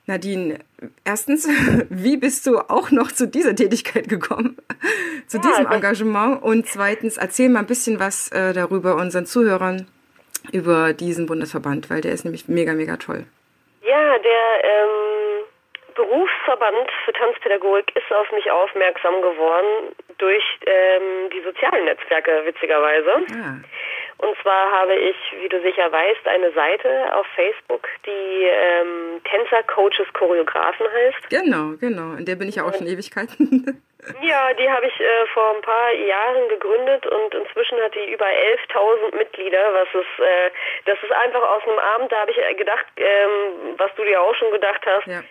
Nadine, 0.05 0.59
erstens, 1.05 1.47
wie 1.89 2.17
bist 2.17 2.45
du 2.45 2.57
auch 2.57 2.91
noch 2.91 3.11
zu 3.11 3.27
dieser 3.27 3.55
Tätigkeit 3.55 4.09
gekommen, 4.09 4.57
zu 5.27 5.37
ja, 5.37 5.43
diesem 5.43 5.71
Engagement? 5.71 6.43
Und 6.43 6.67
zweitens, 6.67 7.17
erzähl 7.17 7.49
mal 7.49 7.59
ein 7.59 7.67
bisschen 7.67 7.99
was 7.99 8.31
äh, 8.31 8.53
darüber 8.53 8.95
unseren 8.95 9.25
Zuhörern, 9.25 9.87
über 10.51 10.93
diesen 10.93 11.25
Bundesverband, 11.25 11.89
weil 11.89 12.01
der 12.01 12.11
ist 12.11 12.25
nämlich 12.25 12.47
mega, 12.47 12.73
mega 12.73 12.97
toll. 12.97 13.25
Ja, 13.81 14.17
der 14.17 14.63
ähm, 14.63 15.43
Berufsverband 15.95 16.89
für 17.05 17.13
Tanzpädagogik 17.13 17.95
ist 17.95 18.11
auf 18.11 18.29
mich 18.31 18.49
aufmerksam 18.51 19.21
geworden 19.21 19.95
durch 20.17 20.43
ähm, 20.65 21.29
die 21.31 21.41
sozialen 21.41 21.85
Netzwerke, 21.85 22.41
witzigerweise. 22.45 23.23
Ja. 23.29 23.57
Und 24.23 24.37
zwar 24.41 24.71
habe 24.71 24.95
ich, 24.95 25.15
wie 25.41 25.49
du 25.49 25.61
sicher 25.61 25.91
weißt, 25.91 26.27
eine 26.27 26.51
Seite 26.53 27.13
auf 27.13 27.25
Facebook, 27.35 27.87
die 28.05 28.45
ähm, 28.45 29.21
Tänzer, 29.25 29.63
Coaches, 29.63 30.07
Choreografen 30.13 30.85
heißt. 30.87 31.29
Genau, 31.29 31.75
genau. 31.79 32.15
In 32.17 32.25
der 32.25 32.35
bin 32.35 32.47
ich 32.47 32.55
ja 32.55 32.63
auch 32.63 32.73
schon 32.73 32.87
Ewigkeiten. 32.87 33.83
Ja, 34.21 34.53
die 34.53 34.69
habe 34.69 34.85
ich 34.85 34.99
äh, 34.99 35.25
vor 35.33 35.55
ein 35.55 35.61
paar 35.61 35.93
Jahren 35.93 36.49
gegründet 36.49 37.07
und 37.07 37.33
inzwischen 37.33 37.79
hat 37.79 37.95
die 37.95 38.11
über 38.11 38.25
11.000 38.25 39.15
Mitglieder, 39.15 39.73
was 39.73 39.87
ist, 39.93 40.19
äh, 40.19 40.51
das 40.85 40.97
ist 41.01 41.11
einfach 41.13 41.41
aus 41.41 41.63
einem 41.65 41.79
Abend, 41.79 42.11
da 42.11 42.19
habe 42.19 42.31
ich 42.31 42.57
gedacht, 42.57 42.85
ähm, 42.97 43.75
was 43.77 43.95
du 43.95 44.03
dir 44.03 44.21
auch 44.21 44.35
schon 44.35 44.51
gedacht 44.51 44.81
hast. 44.85 45.07
Ja. 45.07 45.21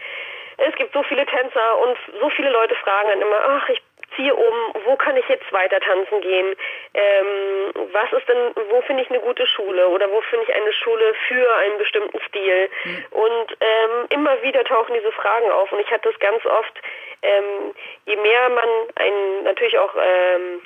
Es 0.57 0.75
gibt 0.77 0.95
so 0.95 1.03
viele 1.03 1.27
Tänzer 1.27 1.79
und 1.83 1.99
so 2.19 2.31
viele 2.31 2.49
Leute 2.49 2.75
fragen 2.77 3.09
dann 3.11 3.21
immer, 3.21 3.41
ach, 3.45 3.69
ich 3.69 3.83
ziehe 4.17 4.35
um, 4.35 4.55
wo 4.85 4.97
kann 4.97 5.17
ich 5.17 5.29
jetzt 5.29 5.51
weiter 5.53 5.81
tanzen 5.81 6.21
gehen? 6.21 6.55
Ähm, 6.95 7.73
was 7.93 8.13
ist 8.13 8.29
denn, 8.29 8.53
wo 8.71 8.81
finde 8.83 9.03
ich 9.03 9.11
eine 9.11 9.21
gute 9.21 9.47
Schule 9.47 9.89
oder 9.89 10.11
wo 10.11 10.21
finde 10.23 10.47
ich 10.49 10.55
eine 10.55 10.73
Schule 10.73 11.15
für 11.29 11.57
einen 11.57 11.79
bestimmten 11.79 12.21
Stil? 12.29 12.71
Mhm. 12.85 13.05
Und 13.11 13.57
ähm, 13.61 14.07
immer 14.11 14.43
wieder 14.43 14.65
tauchen 14.65 14.95
diese 14.95 15.13
Fragen 15.13 15.51
auf 15.51 15.73
und 15.73 15.81
ich 15.81 15.91
hatte 15.91 16.11
das 16.11 16.19
ganz 16.19 16.45
oft, 16.47 16.81
ähm, 17.23 17.75
je 18.07 18.17
mehr 18.17 18.49
man 18.49 18.69
ein, 18.97 19.45
natürlich 19.45 19.79
auch 19.79 19.95
ähm, 19.97 20.63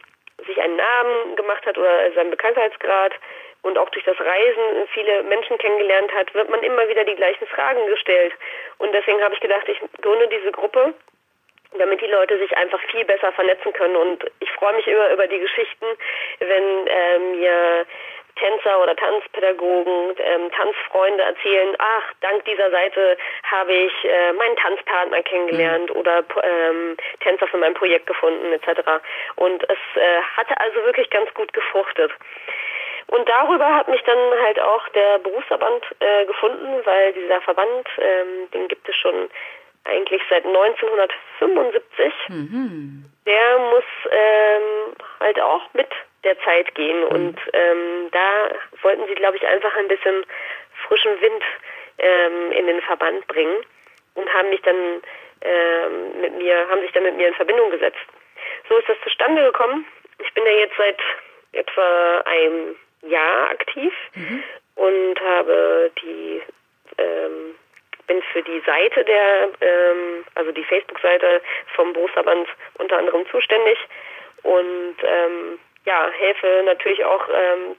sich 0.47 0.61
einen 0.61 0.77
Namen 0.77 1.37
gemacht 1.37 1.65
hat 1.67 1.79
oder 1.79 2.13
seinen 2.13 2.31
Bekanntheitsgrad 2.31 3.15
und 3.63 3.79
auch 3.79 3.89
durch 3.91 4.05
das 4.05 4.19
Reisen 4.21 4.89
viele 4.93 5.23
Menschen 5.25 5.59
kennengelernt 5.59 6.13
hat, 6.15 6.33
wird 6.35 6.49
man 6.49 6.63
immer 6.63 6.89
wieder 6.89 7.05
die 7.05 7.17
gleichen 7.17 7.47
Fragen 7.49 7.85
gestellt. 7.89 8.33
Und 8.79 8.93
deswegen 8.93 9.23
habe 9.23 9.35
ich 9.35 9.41
gedacht, 9.41 9.69
ich 9.69 9.81
gründe 10.01 10.29
diese 10.29 10.53
Gruppe 10.53 10.95
damit 11.79 12.01
die 12.01 12.07
Leute 12.07 12.39
sich 12.39 12.57
einfach 12.57 12.81
viel 12.91 13.05
besser 13.05 13.33
vernetzen 13.33 13.73
können. 13.73 13.97
Und 13.97 14.25
ich 14.41 14.51
freue 14.53 14.75
mich 14.75 14.87
immer 14.87 15.11
über 15.11 15.27
die 15.27 15.39
Geschichten, 15.39 15.87
wenn 16.41 16.87
ähm, 16.87 17.41
mir 17.41 17.87
Tänzer 18.37 18.83
oder 18.83 18.95
Tanzpädagogen, 18.95 20.15
ähm, 20.19 20.51
Tanzfreunde 20.53 21.23
erzählen, 21.23 21.75
ach, 21.79 22.13
dank 22.21 22.45
dieser 22.45 22.71
Seite 22.71 23.17
habe 23.51 23.73
ich 23.73 23.93
äh, 24.05 24.33
meinen 24.33 24.57
Tanzpartner 24.57 25.23
kennengelernt 25.23 25.91
mhm. 25.91 25.97
oder 25.97 26.23
ähm, 26.43 26.97
Tänzer 27.21 27.47
für 27.47 27.57
mein 27.57 27.75
Projekt 27.75 28.07
gefunden 28.07 28.53
etc. 28.53 28.83
Und 29.37 29.63
es 29.65 29.79
äh, 30.01 30.21
hatte 30.37 30.59
also 30.61 30.85
wirklich 30.85 31.09
ganz 31.11 31.33
gut 31.35 31.53
gefruchtet. 31.53 32.13
Und 33.09 33.29
darüber 33.29 33.75
hat 33.75 33.89
mich 33.89 34.03
dann 34.03 34.19
halt 34.43 34.61
auch 34.61 34.89
der 34.91 35.19
Berufsverband 35.21 35.85
äh, 36.01 36.27
gefunden, 36.27 36.81
weil 36.85 37.13
dieser 37.13 37.41
Verband, 37.41 37.89
ähm, 37.99 38.51
den 38.53 38.69
gibt 38.69 38.89
es 38.89 38.97
schon 38.97 39.31
eigentlich 39.87 40.23
seit 40.29 40.45
1975. 40.45 42.13
Mhm. 42.29 43.05
Der 43.27 43.59
muss 43.59 43.85
ähm, 44.11 44.95
halt 45.21 45.41
auch 45.41 45.63
mit 45.75 45.89
der 46.25 46.39
Zeit 46.41 46.75
gehen. 46.75 47.01
Mhm. 47.01 47.07
Und 47.07 47.39
ähm, 47.53 48.09
da 48.13 48.51
wollten 48.83 49.07
sie, 49.07 49.15
glaube 49.15 49.37
ich, 49.37 49.47
einfach 49.47 49.75
ein 49.77 49.89
bisschen 49.89 50.25
frischen 50.87 51.21
Wind 51.21 51.43
ähm, 51.99 52.53
in 52.53 52.67
den 52.67 52.81
Verband 52.83 53.27
bringen 53.27 53.65
und 54.15 54.33
haben 54.33 54.51
mich 54.51 54.63
dann 54.63 55.03
ähm, 55.43 56.21
mit 56.21 56.35
mir, 56.37 56.69
haben 56.69 56.81
sich 56.81 56.93
dann 56.93 57.05
mit 57.05 57.17
mir 57.17 57.29
in 57.29 57.35
Verbindung 57.35 57.71
gesetzt. 57.71 57.99
So 58.69 58.77
ist 58.77 58.89
das 58.89 58.97
zustande 59.03 59.43
gekommen. 59.45 59.87
Ich 60.19 60.33
bin 60.35 60.45
ja 60.45 60.53
jetzt 60.53 60.77
seit 60.77 60.99
etwa 61.53 62.19
einem 62.25 62.77
Jahr 63.03 63.51
aktiv 63.51 63.93
mhm. 64.15 64.43
und 64.75 65.21
habe 65.21 65.91
die 66.03 66.43
ähm, 66.99 67.55
bin 68.07 68.23
für 68.33 68.43
die 68.43 68.55
Seite 68.67 69.05
der, 69.05 69.49
ähm, 69.61 70.25
also 70.35 70.53
die 70.53 70.65
Facebook-Seite 70.65 71.41
vom 71.75 71.93
Berufsverband 71.93 72.49
unter 72.79 72.99
anderem 72.99 73.25
zuständig 73.31 73.79
und 74.43 74.97
ähm, 75.03 75.59
ja, 75.85 76.11
helfe 76.11 76.63
natürlich 76.65 77.05
auch 77.05 77.29
ähm, 77.29 77.77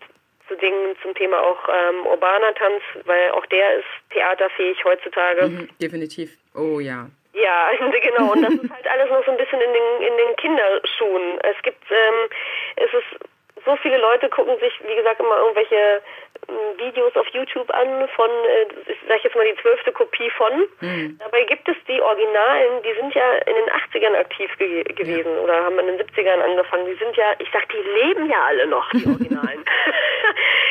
zu 0.48 0.56
Dingen 0.56 0.96
zum 1.01 1.13
Thema 1.13 1.39
auch 1.39 1.67
ähm, 1.67 2.06
urbaner 2.08 2.53
Tanz, 2.56 2.82
weil 3.06 3.32
auch 3.32 3.46
der 3.48 3.79
ist 3.79 3.86
theaterfähig 4.12 4.84
heutzutage. 4.86 5.48
Mhm, 5.48 5.70
definitiv. 5.82 6.32
Oh 6.56 6.79
ja. 6.79 7.08
Ja, 7.34 7.70
genau. 8.01 8.32
Und 8.32 8.41
das 8.41 8.53
ist 8.53 8.72
halt 8.72 8.88
alles 8.88 9.10
noch 9.10 9.24
so 9.25 9.32
ein 9.32 9.38
bisschen 9.38 9.62
in 9.62 9.74
den 9.74 10.08
in 10.08 10.17
den 10.17 10.36
Kinderschuhen. 10.38 11.39
Es 11.44 11.62
gibt, 11.63 11.84
ähm, 11.91 12.29
es 12.77 12.94
ist 12.94 13.20
so 13.68 13.76
viele 13.76 13.98
Leute 13.98 14.30
gucken 14.30 14.58
sich, 14.60 14.74
wie 14.88 14.96
gesagt, 14.96 15.20
immer 15.20 15.38
irgendwelche 15.38 16.02
ähm, 16.48 16.78
Videos 16.78 17.14
auf 17.18 17.28
YouTube 17.28 17.70
an 17.72 18.08
von, 18.16 18.30
äh, 18.30 18.92
ich 18.92 18.98
sag 19.08 19.22
jetzt 19.24 19.36
mal 19.36 19.46
die 19.46 19.62
zwölfte 19.62 19.92
Kopie 19.92 20.30
von. 20.32 20.68
Mhm. 20.80 21.20
Dabei 21.20 21.44
gibt 21.44 21.68
es 21.68 21.76
die 21.88 22.02
Originalen, 22.02 22.82
die 22.84 22.94
sind 22.94 23.14
ja 23.14 23.34
in 23.44 23.56
den 23.56 23.70
80ern 23.70 24.18
aktiv 24.18 24.50
ge 24.58 24.84
gewesen 24.84 25.36
ja. 25.36 25.42
oder 25.42 25.66
haben 25.66 25.78
in 25.80 25.88
den 25.88 26.00
70ern 26.00 26.42
angefangen. 26.42 26.86
Die 26.86 26.96
sind 27.04 27.16
ja, 27.18 27.34
ich 27.40 27.50
sag, 27.52 27.68
die 27.70 27.84
leben 28.00 28.30
ja 28.30 28.42
alle 28.48 28.68
noch, 28.68 28.90
die 28.92 29.06
Originalen. 29.12 29.66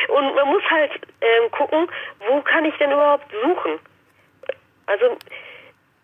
Und 0.08 0.34
man 0.34 0.48
muss 0.48 0.62
halt 0.70 0.92
ähm, 1.20 1.50
gucken, 1.50 1.88
wo 2.26 2.40
kann 2.40 2.64
ich 2.64 2.76
denn 2.78 2.92
überhaupt 2.92 3.30
suchen? 3.42 3.78
Also 4.86 5.18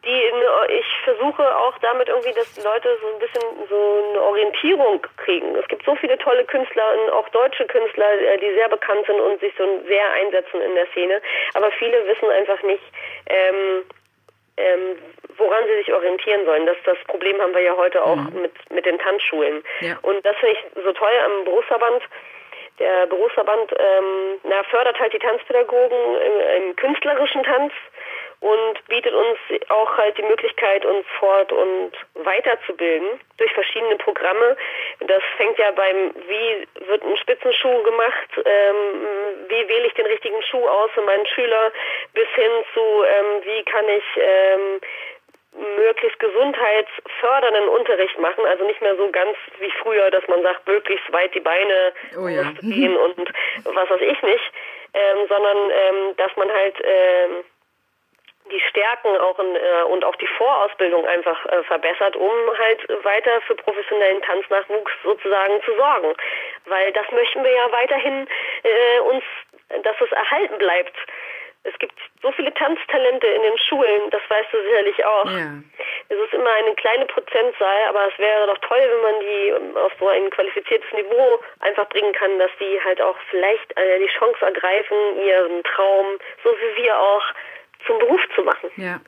die 0.05 0.23
ich 0.69 0.87
versuche 1.05 1.57
auch 1.57 1.79
damit 1.79 2.09
irgendwie, 2.09 2.33
dass 2.33 2.63
Leute 2.63 2.99
so 3.01 3.09
ein 3.09 3.19
bisschen 3.21 3.69
so 3.69 4.05
eine 4.11 4.23
Orientierung 4.23 5.07
kriegen. 5.17 5.55
Es 5.55 5.67
gibt 5.69 5.85
so 5.85 5.95
viele 5.95 6.19
tolle 6.19 6.45
Künstler, 6.45 6.85
auch 7.13 7.29
deutsche 7.29 7.67
Künstler, 7.67 8.13
äh, 8.21 8.39
die 8.39 8.53
sehr 8.55 8.69
bekannt 8.69 9.07
sind 9.07 9.21
und 9.21 9.41
sich 9.41 9.53
so 9.57 9.65
sehr 9.87 10.11
einsetzen 10.13 10.61
in 10.61 10.75
der 10.75 10.87
Szene. 10.89 11.21
Aber 11.55 11.71
viele 11.73 12.05
wissen 12.07 12.29
einfach 12.31 12.61
nicht, 12.63 12.83
ähm, 13.27 13.85
ähm, 14.57 14.99
woran 15.37 15.67
sie 15.67 15.75
sich 15.77 15.93
orientieren 15.93 16.45
sollen. 16.45 16.67
Das, 16.67 16.77
das 16.85 16.99
Problem 17.07 17.41
haben 17.41 17.55
wir 17.55 17.63
ja 17.63 17.77
heute 17.77 18.05
auch 18.05 18.17
mhm. 18.17 18.43
mit, 18.43 18.71
mit 18.71 18.85
den 18.85 18.99
Tanzschulen. 18.99 19.63
Ja. 19.81 19.99
Und 20.03 20.25
das 20.27 20.37
finde 20.37 20.57
ich 20.57 20.83
so 20.83 20.93
toll 20.93 21.13
am 21.25 21.45
Berufsverband. 21.45 22.03
Der 22.79 23.07
Berufsverband 23.07 23.73
ähm, 23.79 24.41
na, 24.43 24.63
fördert 24.65 24.99
halt 24.99 25.13
die 25.13 25.19
Tanzpädagogen 25.19 26.17
im, 26.17 26.65
im 26.65 26.77
künstlerischen 26.77 27.45
Tanz 27.45 27.73
und 28.43 28.85
bietet 28.89 29.15
uns 29.15 29.39
auch 29.69 29.97
halt 29.97 30.19
die 30.19 30.25
Möglichkeit, 30.25 30.85
uns 30.85 31.07
fort- 31.21 31.53
und 31.53 31.93
weiterzubilden 32.15 33.21
durch 33.39 33.53
verschiedene 33.53 33.97
Programme. 33.97 34.57
Das 34.99 35.23
fängt 35.37 35.59
ja 35.59 35.71
beim, 35.71 36.13
wie 36.27 36.67
wird 36.89 37.05
ein 37.05 37.17
Spitzenschuh 37.19 37.83
gemacht, 37.85 38.31
ähm, 38.45 39.47
wie 39.49 39.69
wähle 39.69 39.87
ich 39.87 39.95
den 39.95 40.07
richtigen 40.07 40.43
Schuh 40.43 40.67
aus 40.67 40.91
für 40.91 41.03
meinen 41.03 41.27
Schüler, 41.27 41.71
bis 42.15 42.27
hin 42.35 42.51
zu, 42.75 42.81
ähm, 42.81 43.43
wie 43.45 43.63
kann 43.63 43.89
ich 43.89 44.05
ähm, 44.17 44.81
möglichst 45.77 46.19
gesundheitsfördernden 46.19 47.69
Unterricht 47.69 48.19
machen, 48.19 48.45
also 48.45 48.65
nicht 48.67 48.83
mehr 48.83 48.97
so 48.97 49.09
ganz 49.13 49.37
wie 49.61 49.71
früher, 49.83 50.11
dass 50.11 50.27
man 50.27 50.43
sagt, 50.43 50.67
möglichst 50.67 51.13
weit 51.13 51.33
die 51.33 51.41
Beine 51.41 51.93
oh 52.19 52.27
ja. 52.27 52.43
gehen 52.61 52.97
und 52.97 53.33
was 53.65 53.89
weiß 53.89 54.01
ich 54.01 54.21
nicht, 54.23 54.53
ähm, 54.95 55.29
sondern 55.29 55.71
ähm, 55.71 56.17
dass 56.17 56.35
man 56.37 56.51
halt 56.51 56.75
ähm, 56.83 57.45
die 58.53 58.61
Stärken 58.61 59.17
auch 59.17 59.39
in, 59.39 59.57
äh, 59.57 59.83
und 59.89 60.05
auch 60.05 60.17
die 60.17 60.27
Vorausbildung 60.27 61.07
einfach 61.07 61.45
äh, 61.47 61.63
verbessert, 61.65 62.17
um 62.17 62.31
halt 62.59 63.05
weiter 63.05 63.41
für 63.47 63.55
professionellen 63.57 64.23
Tanznachwuchs 64.23 64.93
sozusagen 65.03 65.63
zu 65.65 65.75
sorgen. 65.75 66.15
Weil 66.67 66.93
das 66.93 67.11
möchten 67.11 67.43
wir 67.43 67.53
ja 67.53 67.73
weiterhin 67.73 68.29
äh, 68.63 69.01
uns, 69.01 69.25
dass 69.83 69.97
es 70.01 70.13
erhalten 70.13 70.59
bleibt. 70.59 70.95
Es 71.65 71.79
gibt 71.79 71.95
so 72.21 72.33
viele 72.33 72.53
Tanztalente 72.55 73.27
in 73.27 73.43
den 73.43 73.57
Schulen, 73.57 74.11
das 74.11 74.23
weißt 74.29 74.53
du 74.53 74.63
sicherlich 74.63 75.05
auch. 75.05 75.27
Ja. 75.27 75.53
Es 76.09 76.19
ist 76.19 76.35
immer 76.35 76.51
eine 76.51 76.75
kleine 76.75 77.07
Prozentzahl, 77.07 77.85
aber 77.89 78.09
es 78.09 78.19
wäre 78.19 78.47
doch 78.49 78.59
toll, 78.59 78.81
wenn 78.81 79.03
man 79.03 79.21
die 79.21 79.79
auf 79.79 79.93
so 80.01 80.09
ein 80.09 80.29
qualifiziertes 80.31 80.93
Niveau 80.93 81.41
einfach 81.61 81.89
bringen 81.89 82.13
kann, 82.15 82.37
dass 82.41 82.51
die 82.59 82.83
halt 82.83 83.01
auch 83.01 83.17
vielleicht 83.31 83.79
äh, 83.79 84.01
die 84.01 84.09
Chance 84.09 84.45
ergreifen, 84.45 84.97
ihren 85.25 85.63
Traum, 85.63 86.19
so 86.43 86.51
wie 86.51 86.83
wir 86.83 86.99
auch, 86.99 87.23
zum 87.87 87.99
Beruf 87.99 88.21
zu 88.35 88.43
machen. 88.43 88.71
Ja. 88.77 89.01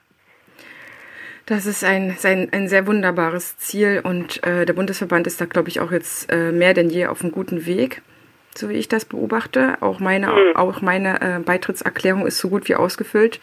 Das 1.46 1.66
ist 1.66 1.84
ein, 1.84 2.16
ein, 2.22 2.48
ein 2.52 2.68
sehr 2.68 2.86
wunderbares 2.86 3.58
Ziel 3.58 4.00
und 4.02 4.42
äh, 4.44 4.64
der 4.64 4.72
Bundesverband 4.72 5.26
ist 5.26 5.40
da, 5.40 5.44
glaube 5.44 5.68
ich, 5.68 5.80
auch 5.80 5.92
jetzt 5.92 6.32
äh, 6.32 6.52
mehr 6.52 6.72
denn 6.72 6.88
je 6.88 7.06
auf 7.06 7.20
einem 7.20 7.32
guten 7.32 7.66
Weg, 7.66 8.00
so 8.54 8.70
wie 8.70 8.74
ich 8.74 8.88
das 8.88 9.04
beobachte. 9.04 9.76
Auch 9.80 10.00
meine, 10.00 10.28
mhm. 10.28 10.56
auch 10.56 10.80
meine 10.80 11.20
äh, 11.20 11.40
Beitrittserklärung 11.40 12.26
ist 12.26 12.38
so 12.38 12.48
gut 12.48 12.66
wie 12.68 12.76
ausgefüllt, 12.76 13.40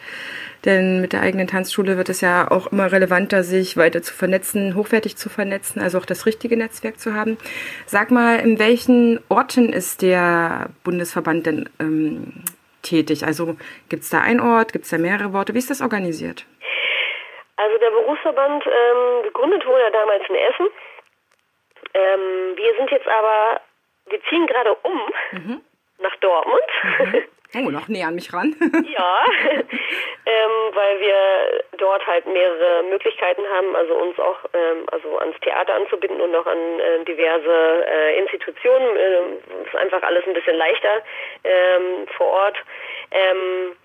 denn 0.64 1.00
mit 1.00 1.12
der 1.12 1.20
eigenen 1.20 1.46
Tanzschule 1.46 1.96
wird 1.96 2.08
es 2.08 2.20
ja 2.20 2.50
auch 2.50 2.72
immer 2.72 2.90
relevanter, 2.90 3.44
sich 3.44 3.76
weiter 3.76 4.02
zu 4.02 4.12
vernetzen, 4.12 4.74
hochwertig 4.74 5.16
zu 5.16 5.28
vernetzen, 5.28 5.80
also 5.80 5.98
auch 5.98 6.06
das 6.06 6.26
richtige 6.26 6.56
Netzwerk 6.56 6.98
zu 6.98 7.14
haben. 7.14 7.38
Sag 7.86 8.10
mal, 8.10 8.40
in 8.40 8.58
welchen 8.58 9.20
Orten 9.28 9.72
ist 9.72 10.02
der 10.02 10.70
Bundesverband 10.82 11.46
denn 11.46 11.68
ähm, 11.78 12.42
tätig? 12.82 13.24
Also 13.24 13.56
gibt 13.88 14.02
es 14.02 14.10
da 14.10 14.20
einen 14.20 14.40
Ort, 14.40 14.72
gibt 14.72 14.84
es 14.84 14.90
da 14.90 14.98
mehrere 14.98 15.32
Worte? 15.32 15.54
Wie 15.54 15.58
ist 15.58 15.70
das 15.70 15.80
organisiert? 15.80 16.46
Also 17.56 17.78
der 17.78 17.90
Berufsverband 17.90 18.64
ähm, 18.66 19.22
gegründet 19.22 19.66
wurde 19.66 19.82
ja 19.82 19.90
damals 19.90 20.22
in 20.28 20.34
Essen. 20.34 20.66
Ähm, 21.94 22.56
wir 22.56 22.74
sind 22.76 22.90
jetzt 22.90 23.06
aber, 23.06 23.60
wir 24.06 24.20
ziehen 24.28 24.46
gerade 24.46 24.74
um 24.82 25.00
mhm. 25.32 25.60
Nach 26.02 26.16
Dortmund. 26.16 26.62
Mhm. 26.82 27.22
Oh, 27.54 27.68
noch 27.70 27.86
näher 27.88 28.08
an 28.08 28.14
mich 28.14 28.32
ran. 28.32 28.56
ja, 28.96 29.24
ähm, 29.52 30.50
weil 30.72 31.00
wir 31.00 31.64
dort 31.76 32.06
halt 32.06 32.26
mehrere 32.26 32.82
Möglichkeiten 32.84 33.42
haben, 33.46 33.76
also 33.76 33.94
uns 33.94 34.18
auch 34.18 34.38
ähm, 34.54 34.86
also 34.90 35.18
ans 35.18 35.36
Theater 35.40 35.74
anzubinden 35.74 36.18
und 36.22 36.34
auch 36.34 36.46
an 36.46 36.56
äh, 36.56 37.04
diverse 37.04 37.86
äh, 37.86 38.18
Institutionen. 38.20 38.96
Äh, 38.96 39.66
ist 39.66 39.76
einfach 39.76 40.02
alles 40.02 40.26
ein 40.26 40.32
bisschen 40.32 40.56
leichter 40.56 41.02
ähm, 41.44 42.06
vor 42.16 42.28
Ort. 42.28 42.56
Ähm, 43.10 43.76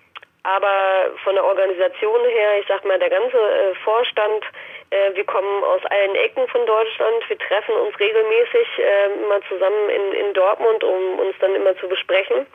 aber 0.43 1.11
von 1.23 1.35
der 1.35 1.43
Organisation 1.43 2.23
her, 2.25 2.59
ich 2.59 2.67
sag 2.67 2.85
mal, 2.85 2.99
der 2.99 3.09
ganze 3.09 3.37
äh, 3.37 3.75
Vorstand, 3.83 4.45
äh, 4.89 5.13
wir 5.13 5.25
kommen 5.25 5.63
aus 5.63 5.83
allen 5.85 6.15
Ecken 6.15 6.47
von 6.47 6.65
Deutschland, 6.65 7.29
wir 7.29 7.37
treffen 7.37 7.75
uns 7.75 7.99
regelmäßig 7.99 8.67
äh, 8.79 9.05
immer 9.13 9.41
zusammen 9.49 9.89
in, 9.89 10.13
in 10.13 10.33
Dortmund, 10.33 10.83
um 10.83 11.19
uns 11.19 11.35
dann 11.39 11.55
immer 11.55 11.75
zu 11.77 11.87
besprechen 11.87 12.45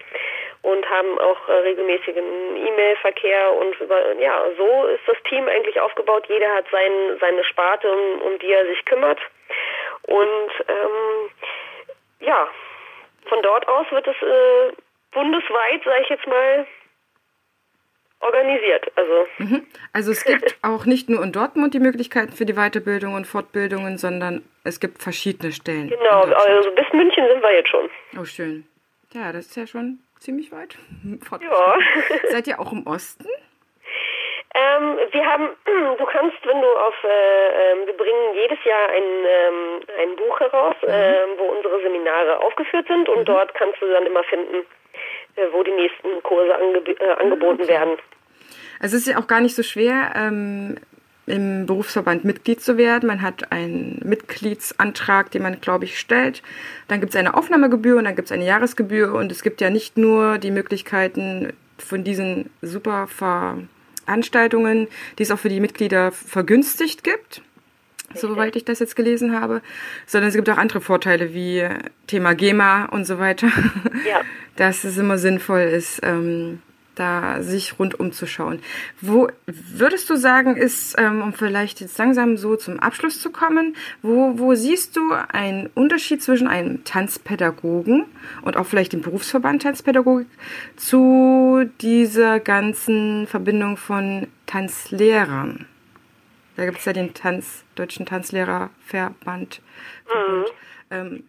und 0.62 0.88
haben 0.88 1.18
auch 1.18 1.48
äh, 1.48 1.52
regelmäßigen 1.52 2.56
E-Mail-Verkehr 2.66 3.52
und 3.52 3.78
über, 3.80 4.14
ja, 4.14 4.44
so 4.56 4.86
ist 4.86 5.06
das 5.06 5.16
Team 5.28 5.48
eigentlich 5.48 5.78
aufgebaut. 5.80 6.24
Jeder 6.28 6.54
hat 6.54 6.64
sein, 6.70 7.18
seine 7.20 7.44
Sparte, 7.44 7.90
um, 7.90 8.22
um 8.22 8.38
die 8.38 8.52
er 8.52 8.64
sich 8.66 8.84
kümmert. 8.84 9.18
Und 10.02 10.50
ähm, 10.68 11.30
ja, 12.20 12.48
von 13.26 13.42
dort 13.42 13.66
aus 13.68 13.86
wird 13.90 14.06
es 14.06 14.16
äh, 14.22 14.72
bundesweit, 15.12 15.82
sage 15.84 16.02
ich 16.02 16.08
jetzt 16.08 16.26
mal, 16.26 16.66
organisiert. 18.22 18.90
Also, 18.96 19.26
mhm. 19.38 19.66
also 19.92 20.12
es 20.12 20.24
gibt 20.24 20.56
auch 20.62 20.86
nicht 20.86 21.08
nur 21.08 21.22
in 21.22 21.32
Dortmund 21.32 21.74
die 21.74 21.80
Möglichkeiten 21.80 22.32
für 22.32 22.46
die 22.46 22.54
Weiterbildung 22.54 23.14
und 23.14 23.26
Fortbildungen, 23.26 23.98
sondern 23.98 24.42
es 24.64 24.80
gibt 24.80 25.02
verschiedene 25.02 25.52
Stellen. 25.52 25.88
Genau, 25.88 26.22
also 26.22 26.70
bis 26.70 26.86
München 26.92 27.26
sind 27.28 27.42
wir 27.42 27.54
jetzt 27.54 27.68
schon. 27.68 27.90
Oh, 28.18 28.24
schön. 28.24 28.64
Ja, 29.12 29.32
das 29.32 29.46
ist 29.46 29.56
ja 29.56 29.66
schon 29.66 29.98
ziemlich 30.18 30.52
weit. 30.52 30.76
Ja. 31.40 31.76
Seid 32.30 32.46
ihr 32.46 32.60
auch 32.60 32.72
im 32.72 32.86
Osten? 32.86 33.26
Ähm, 34.54 34.98
wir 35.10 35.26
haben, 35.26 35.48
du 35.98 36.04
kannst, 36.04 36.36
wenn 36.44 36.60
du 36.60 36.66
auf, 36.66 36.94
äh, 37.04 37.72
äh, 37.72 37.86
wir 37.86 37.96
bringen 37.96 38.34
jedes 38.34 38.62
Jahr 38.64 38.88
ein, 38.90 39.02
ähm, 39.02 39.80
ein 39.98 40.16
Buch 40.16 40.40
heraus, 40.40 40.76
mhm. 40.82 40.88
äh, 40.88 41.38
wo 41.38 41.44
unsere 41.44 41.80
Seminare 41.80 42.38
aufgeführt 42.40 42.86
sind 42.86 43.08
und 43.08 43.20
mhm. 43.20 43.24
dort 43.24 43.54
kannst 43.54 43.80
du 43.80 43.90
dann 43.90 44.06
immer 44.06 44.22
finden, 44.24 44.66
wo 45.52 45.62
die 45.62 45.72
nächsten 45.72 46.22
Kurse 46.22 46.54
angeb 46.54 46.88
äh, 47.00 47.22
angeboten 47.22 47.62
okay. 47.62 47.68
werden. 47.68 47.96
Also 48.80 48.96
es 48.96 49.06
ist 49.06 49.12
ja 49.12 49.18
auch 49.18 49.26
gar 49.26 49.40
nicht 49.40 49.54
so 49.54 49.62
schwer, 49.62 50.12
ähm, 50.16 50.76
im 51.26 51.66
Berufsverband 51.66 52.24
Mitglied 52.24 52.60
zu 52.60 52.76
werden. 52.76 53.06
Man 53.06 53.22
hat 53.22 53.52
einen 53.52 54.00
Mitgliedsantrag, 54.04 55.30
den 55.30 55.42
man, 55.42 55.60
glaube 55.60 55.84
ich, 55.84 55.98
stellt. 55.98 56.42
Dann 56.88 57.00
gibt 57.00 57.14
es 57.14 57.18
eine 57.18 57.34
Aufnahmegebühr 57.34 57.96
und 57.96 58.04
dann 58.04 58.16
gibt 58.16 58.26
es 58.26 58.32
eine 58.32 58.44
Jahresgebühr. 58.44 59.14
Und 59.14 59.30
es 59.30 59.42
gibt 59.42 59.60
ja 59.60 59.70
nicht 59.70 59.96
nur 59.96 60.38
die 60.38 60.50
Möglichkeiten 60.50 61.52
von 61.78 62.02
diesen 62.02 62.50
super 62.60 63.06
Veranstaltungen, 63.06 64.88
die 65.18 65.22
es 65.22 65.30
auch 65.30 65.38
für 65.38 65.48
die 65.48 65.60
Mitglieder 65.60 66.10
vergünstigt 66.10 67.04
gibt, 67.04 67.42
soweit 68.14 68.56
ich 68.56 68.64
das 68.64 68.78
jetzt 68.78 68.96
gelesen 68.96 69.38
habe, 69.38 69.62
sondern 70.06 70.28
es 70.28 70.34
gibt 70.34 70.48
auch 70.50 70.58
andere 70.58 70.80
Vorteile 70.80 71.34
wie 71.34 71.66
Thema 72.06 72.34
GEMA 72.34 72.86
und 72.86 73.04
so 73.04 73.18
weiter. 73.18 73.48
Ja. 74.08 74.22
Dass 74.56 74.84
es 74.84 74.98
immer 74.98 75.16
sinnvoll 75.16 75.60
ist, 75.60 76.00
ähm, 76.02 76.60
da 76.94 77.42
sich 77.42 77.78
rundum 77.78 78.12
zu 78.12 78.26
schauen. 78.26 78.60
Wo 79.00 79.28
würdest 79.46 80.10
du 80.10 80.16
sagen, 80.16 80.56
ist, 80.56 80.94
ähm, 80.98 81.22
um 81.22 81.32
vielleicht 81.32 81.80
jetzt 81.80 81.96
langsam 81.98 82.36
so 82.36 82.56
zum 82.56 82.80
Abschluss 82.80 83.20
zu 83.20 83.30
kommen, 83.30 83.76
wo, 84.02 84.38
wo 84.38 84.54
siehst 84.54 84.96
du 84.96 85.12
einen 85.32 85.70
Unterschied 85.74 86.22
zwischen 86.22 86.48
einem 86.48 86.84
Tanzpädagogen 86.84 88.04
und 88.42 88.56
auch 88.56 88.66
vielleicht 88.66 88.92
dem 88.92 89.00
Berufsverband 89.00 89.62
Tanzpädagogik 89.62 90.28
zu 90.76 91.64
dieser 91.80 92.40
ganzen 92.40 93.26
Verbindung 93.26 93.76
von 93.76 94.26
Tanzlehrern? 94.46 95.66
Da 96.56 96.64
gibt 96.64 96.78
es 96.78 96.84
ja 96.84 96.92
den 96.92 97.14
Tanz, 97.14 97.64
Deutschen 97.76 98.06
Tanzlehrerverband. 98.06 99.62
Mhm. 100.12 100.44
Ähm, 100.90 101.28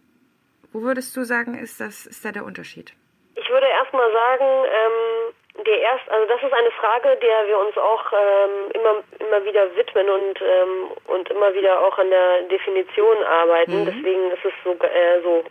wo 0.72 0.82
würdest 0.82 1.16
du 1.16 1.24
sagen, 1.24 1.54
ist, 1.54 1.80
das, 1.80 2.06
ist 2.06 2.24
da 2.24 2.32
der 2.32 2.44
Unterschied? 2.44 2.92
Ich 3.36 3.48
würde 3.48 3.66
erstmal 3.66 4.10
sagen, 4.12 4.44
ähm 4.44 5.34
der 5.66 5.78
erst, 5.78 6.10
also 6.10 6.26
das 6.26 6.42
ist 6.42 6.52
eine 6.52 6.70
Frage, 6.72 7.16
der 7.22 7.46
wir 7.46 7.58
uns 7.58 7.76
auch 7.78 8.04
ähm, 8.12 8.70
immer 8.72 9.04
immer 9.20 9.44
wieder 9.44 9.76
widmen 9.76 10.10
und 10.10 10.42
ähm, 10.42 10.90
und 11.06 11.30
immer 11.30 11.54
wieder 11.54 11.80
auch 11.80 11.96
an 11.98 12.10
der 12.10 12.42
Definition 12.42 13.22
arbeiten. 13.22 13.82
Mhm. 13.82 13.86
Deswegen 13.86 14.30
ist 14.32 14.44
es 14.44 14.52
so 14.64 14.72
äh, 14.72 15.22
so 15.22 15.44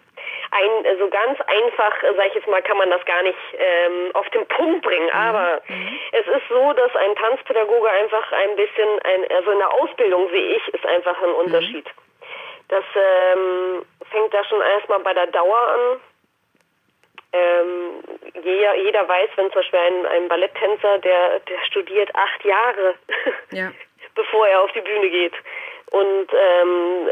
ein 0.53 0.97
so 0.99 1.09
ganz 1.09 1.39
einfach, 1.41 2.03
äh, 2.03 2.13
sage 2.15 2.27
ich 2.29 2.35
jetzt 2.35 2.47
mal, 2.47 2.61
kann 2.61 2.77
man 2.77 2.89
das 2.89 3.03
gar 3.05 3.21
nicht 3.23 3.37
ähm, 3.57 4.11
auf 4.13 4.29
den 4.29 4.45
Punkt 4.47 4.81
bringen. 4.83 5.07
Mhm. 5.07 5.19
Aber 5.19 5.61
mhm. 5.67 5.99
es 6.11 6.27
ist 6.27 6.47
so, 6.49 6.73
dass 6.73 6.95
ein 6.95 7.15
Tanzpädagoge 7.15 7.89
einfach 7.89 8.31
ein 8.31 8.55
bisschen 8.55 8.89
ein 9.03 9.31
also 9.31 9.51
in 9.51 9.59
der 9.59 9.73
Ausbildung 9.73 10.29
sehe 10.29 10.55
ich 10.55 10.67
ist 10.73 10.85
einfach 10.85 11.21
ein 11.21 11.29
mhm. 11.29 11.35
Unterschied. 11.35 11.85
Das 12.69 12.83
ähm, 12.95 13.85
fängt 14.11 14.33
da 14.33 14.43
schon 14.45 14.61
erstmal 14.61 14.99
bei 14.99 15.13
der 15.13 15.27
Dauer 15.27 15.59
an 15.59 15.99
ähm, 17.33 18.03
jeder, 18.43 18.75
jeder 18.75 19.07
weiß, 19.07 19.29
wenn 19.35 19.51
zum 19.51 19.61
Beispiel 19.61 19.79
ein, 19.79 20.05
ein 20.05 20.27
Balletttänzer, 20.27 20.99
der, 20.99 21.39
der 21.39 21.65
studiert 21.65 22.15
acht 22.15 22.45
Jahre, 22.45 22.95
ja. 23.51 23.71
bevor 24.15 24.47
er 24.47 24.61
auf 24.61 24.71
die 24.73 24.81
Bühne 24.81 25.09
geht. 25.09 25.33
Und 25.89 26.27
ähm, 26.31 27.09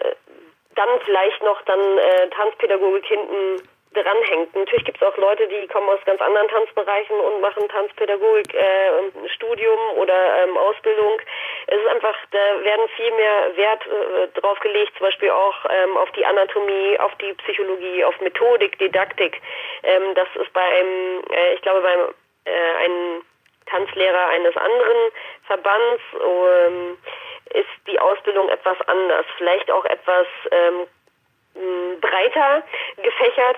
dann 0.75 0.89
vielleicht 1.05 1.43
noch 1.43 1.61
dann 1.63 1.97
äh, 1.97 2.29
Tanzpädagogik 2.29 3.05
hinten 3.05 3.61
dranhängt. 3.93 4.55
Natürlich 4.55 4.85
gibt 4.85 5.01
es 5.01 5.07
auch 5.07 5.17
Leute, 5.17 5.47
die 5.47 5.67
kommen 5.67 5.89
aus 5.89 5.99
ganz 6.05 6.21
anderen 6.21 6.47
Tanzbereichen 6.47 7.19
und 7.19 7.41
machen 7.41 7.67
Tanzpädagogik, 7.67 8.53
äh, 8.53 9.29
Studium 9.35 9.79
oder 9.97 10.43
ähm, 10.43 10.57
Ausbildung. 10.57 11.19
Es 11.67 11.77
ist 11.77 11.87
einfach, 11.87 12.15
da 12.31 12.63
werden 12.63 12.87
viel 12.95 13.11
mehr 13.11 13.57
Wert 13.57 13.83
äh, 13.87 14.39
drauf 14.39 14.59
gelegt, 14.61 14.93
zum 14.97 15.07
Beispiel 15.07 15.29
auch 15.29 15.55
ähm, 15.69 15.97
auf 15.97 16.09
die 16.11 16.25
Anatomie, 16.25 16.97
auf 16.99 17.13
die 17.15 17.33
Psychologie, 17.33 18.03
auf 18.05 18.19
Methodik, 18.21 18.79
Didaktik. 18.79 19.41
Ähm, 19.83 20.15
das 20.15 20.27
ist 20.35 20.53
bei 20.53 20.63
einem, 20.63 21.23
äh, 21.29 21.53
ich 21.55 21.61
glaube, 21.61 21.81
beim 21.81 22.13
äh, 22.45 22.85
einem 22.85 23.23
Tanzlehrer 23.65 24.27
eines 24.27 24.55
anderen 24.55 25.11
Verbands 25.47 26.01
ähm, 26.13 26.97
ist 27.53 27.87
die 27.87 27.99
Ausbildung 27.99 28.49
etwas 28.49 28.77
anders, 28.87 29.25
vielleicht 29.37 29.69
auch 29.71 29.85
etwas 29.85 30.27
ähm, 30.51 31.99
breiter 31.99 32.63
gefächert 33.03 33.57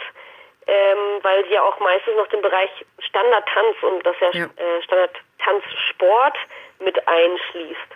ähm, 0.67 1.19
weil 1.21 1.45
sie 1.45 1.53
ja 1.53 1.63
auch 1.63 1.79
meistens 1.79 2.15
noch 2.15 2.27
den 2.27 2.41
Bereich 2.41 2.69
Standardtanz 2.99 3.75
und 3.81 4.05
das 4.05 4.15
ja, 4.21 4.29
ja. 4.31 4.45
Äh, 4.45 4.81
Standardtanzsport 4.83 6.37
mit 6.79 7.07
einschließt. 7.07 7.91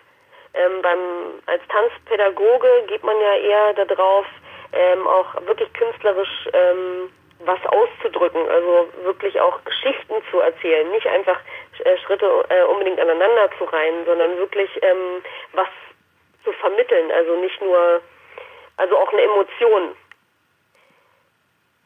Ähm, 0.53 0.81
beim, 0.81 0.99
als 1.45 1.61
Tanzpädagoge 1.69 2.83
geht 2.87 3.03
man 3.03 3.19
ja 3.21 3.35
eher 3.35 3.85
darauf, 3.85 4.25
ähm, 4.73 5.07
auch 5.07 5.35
wirklich 5.45 5.71
künstlerisch 5.73 6.49
ähm, 6.53 7.11
was 7.45 7.59
auszudrücken, 7.67 8.49
also 8.49 8.89
wirklich 9.03 9.39
auch 9.39 9.63
Geschichten 9.63 10.15
zu 10.31 10.39
erzählen, 10.39 10.89
nicht 10.91 11.07
einfach 11.07 11.39
äh, 11.83 11.97
Schritte 11.99 12.25
äh, 12.49 12.63
unbedingt 12.63 12.99
aneinander 12.99 13.49
zu 13.57 13.65
reihen, 13.65 14.05
sondern 14.05 14.37
wirklich 14.37 14.69
ähm, 14.81 15.23
was 15.53 15.67
zu 16.47 16.53
vermitteln, 16.53 17.11
also 17.11 17.35
nicht 17.41 17.59
nur, 17.61 18.01
also 18.77 18.97
auch 18.97 19.11
eine 19.11 19.21
Emotion 19.21 19.95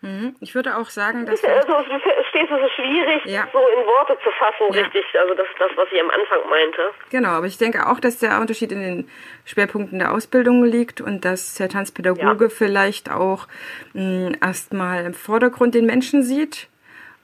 Mhm. 0.01 0.35
Ich 0.39 0.55
würde 0.55 0.77
auch 0.77 0.89
sagen, 0.89 1.25
dass. 1.27 1.43
Also, 1.43 1.67
du 1.67 1.99
verstehst, 1.99 2.51
es 2.51 2.65
ist 2.65 2.75
schwierig, 2.75 3.25
ja. 3.25 3.47
so 3.53 3.59
in 3.59 3.85
Worte 3.85 4.17
zu 4.23 4.31
fassen, 4.31 4.73
ja. 4.73 4.81
richtig. 4.81 5.03
Also, 5.19 5.35
das 5.35 5.47
ist 5.47 5.59
das, 5.59 5.71
was 5.75 5.87
ich 5.91 6.01
am 6.01 6.09
Anfang 6.09 6.49
meinte. 6.49 6.91
Genau, 7.11 7.29
aber 7.29 7.45
ich 7.45 7.59
denke 7.59 7.87
auch, 7.87 7.99
dass 7.99 8.17
der 8.17 8.39
Unterschied 8.39 8.71
in 8.71 8.81
den 8.81 9.09
Schwerpunkten 9.45 9.99
der 9.99 10.11
Ausbildung 10.11 10.63
liegt 10.63 11.01
und 11.01 11.23
dass 11.23 11.53
der 11.53 11.69
Tanzpädagoge 11.69 12.45
ja. 12.45 12.49
vielleicht 12.49 13.11
auch 13.11 13.47
hm, 13.93 14.35
erstmal 14.41 15.05
im 15.05 15.13
Vordergrund 15.13 15.75
den 15.75 15.85
Menschen 15.85 16.23
sieht 16.23 16.67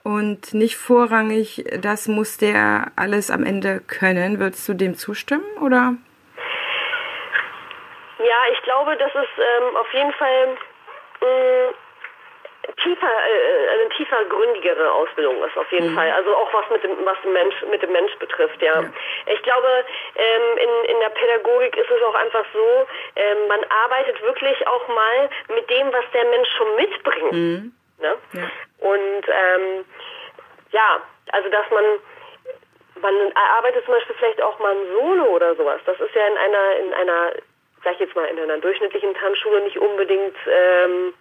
und 0.03 0.53
nicht 0.53 0.77
vorrangig, 0.77 1.65
das 1.81 2.07
muss 2.07 2.37
der 2.37 2.91
alles 2.95 3.31
am 3.31 3.43
Ende 3.43 3.81
können. 3.87 4.39
Würdest 4.39 4.69
du 4.69 4.75
dem 4.75 4.95
zustimmen, 4.95 5.45
oder? 5.61 5.95
Ja, 8.37 8.53
ich 8.53 8.61
glaube, 8.63 8.95
das 8.97 9.13
ist 9.15 9.37
ähm, 9.37 9.75
auf 9.75 9.91
jeden 9.93 10.13
Fall. 10.13 10.47
Mh, 11.21 11.27
hm, 11.27 11.73
tiefer, 12.83 13.07
äh, 13.07 13.79
eine 13.79 13.89
tiefer 13.89 14.25
gründigere 14.25 14.91
Ausbildung 14.91 15.41
ist 15.43 15.57
auf 15.57 15.71
jeden 15.71 15.91
mhm. 15.91 15.95
Fall. 15.95 16.11
Also 16.11 16.35
auch 16.35 16.53
was 16.53 16.69
mit 16.69 16.83
dem, 16.83 17.05
was 17.05 17.15
den 17.23 17.33
Mensch, 17.33 17.55
mit 17.71 17.81
dem 17.81 17.91
Mensch 17.91 18.13
betrifft, 18.17 18.61
ja. 18.61 18.81
ja. 18.81 18.89
Ich 19.33 19.41
glaube, 19.41 19.67
ähm, 20.15 20.57
in, 20.57 20.89
in 20.91 20.99
der 20.99 21.09
Pädagogik 21.09 21.77
ist 21.77 21.89
es 21.89 22.01
auch 22.03 22.13
einfach 22.15 22.45
so, 22.53 22.87
ähm, 23.15 23.47
man 23.47 23.63
arbeitet 23.85 24.21
wirklich 24.21 24.67
auch 24.67 24.87
mal 24.89 25.29
mit 25.55 25.69
dem, 25.69 25.93
was 25.93 26.03
der 26.13 26.25
Mensch 26.25 26.49
schon 26.57 26.75
mitbringt. 26.75 27.31
Mhm. 27.31 27.73
Ne? 27.99 28.15
Ja. 28.33 28.49
Und 28.79 29.23
ähm, 29.27 29.85
ja, 30.71 31.01
also 31.31 31.49
dass 31.49 31.69
man 31.71 31.85
man 33.01 33.13
arbeitet 33.57 33.85
zum 33.85 33.93
Beispiel 33.93 34.15
vielleicht 34.17 34.41
auch 34.41 34.57
mal 34.59 34.75
ein 34.75 34.87
Solo 34.91 35.25
oder 35.25 35.55
sowas. 35.55 35.79
Das 35.85 35.99
ist 35.99 36.13
ja 36.15 36.27
in 36.27 36.37
einer, 36.37 36.75
in 36.77 36.93
einer, 36.93 37.31
sag 37.83 37.93
ich 37.93 37.99
jetzt 37.99 38.15
mal, 38.15 38.25
in 38.25 38.39
einer 38.39 38.57
durchschnittlichen 38.57 39.13
Tanzschule 39.15 39.61
nicht 39.61 39.77
unbedingt 39.77 40.35
ähm, 40.47 41.13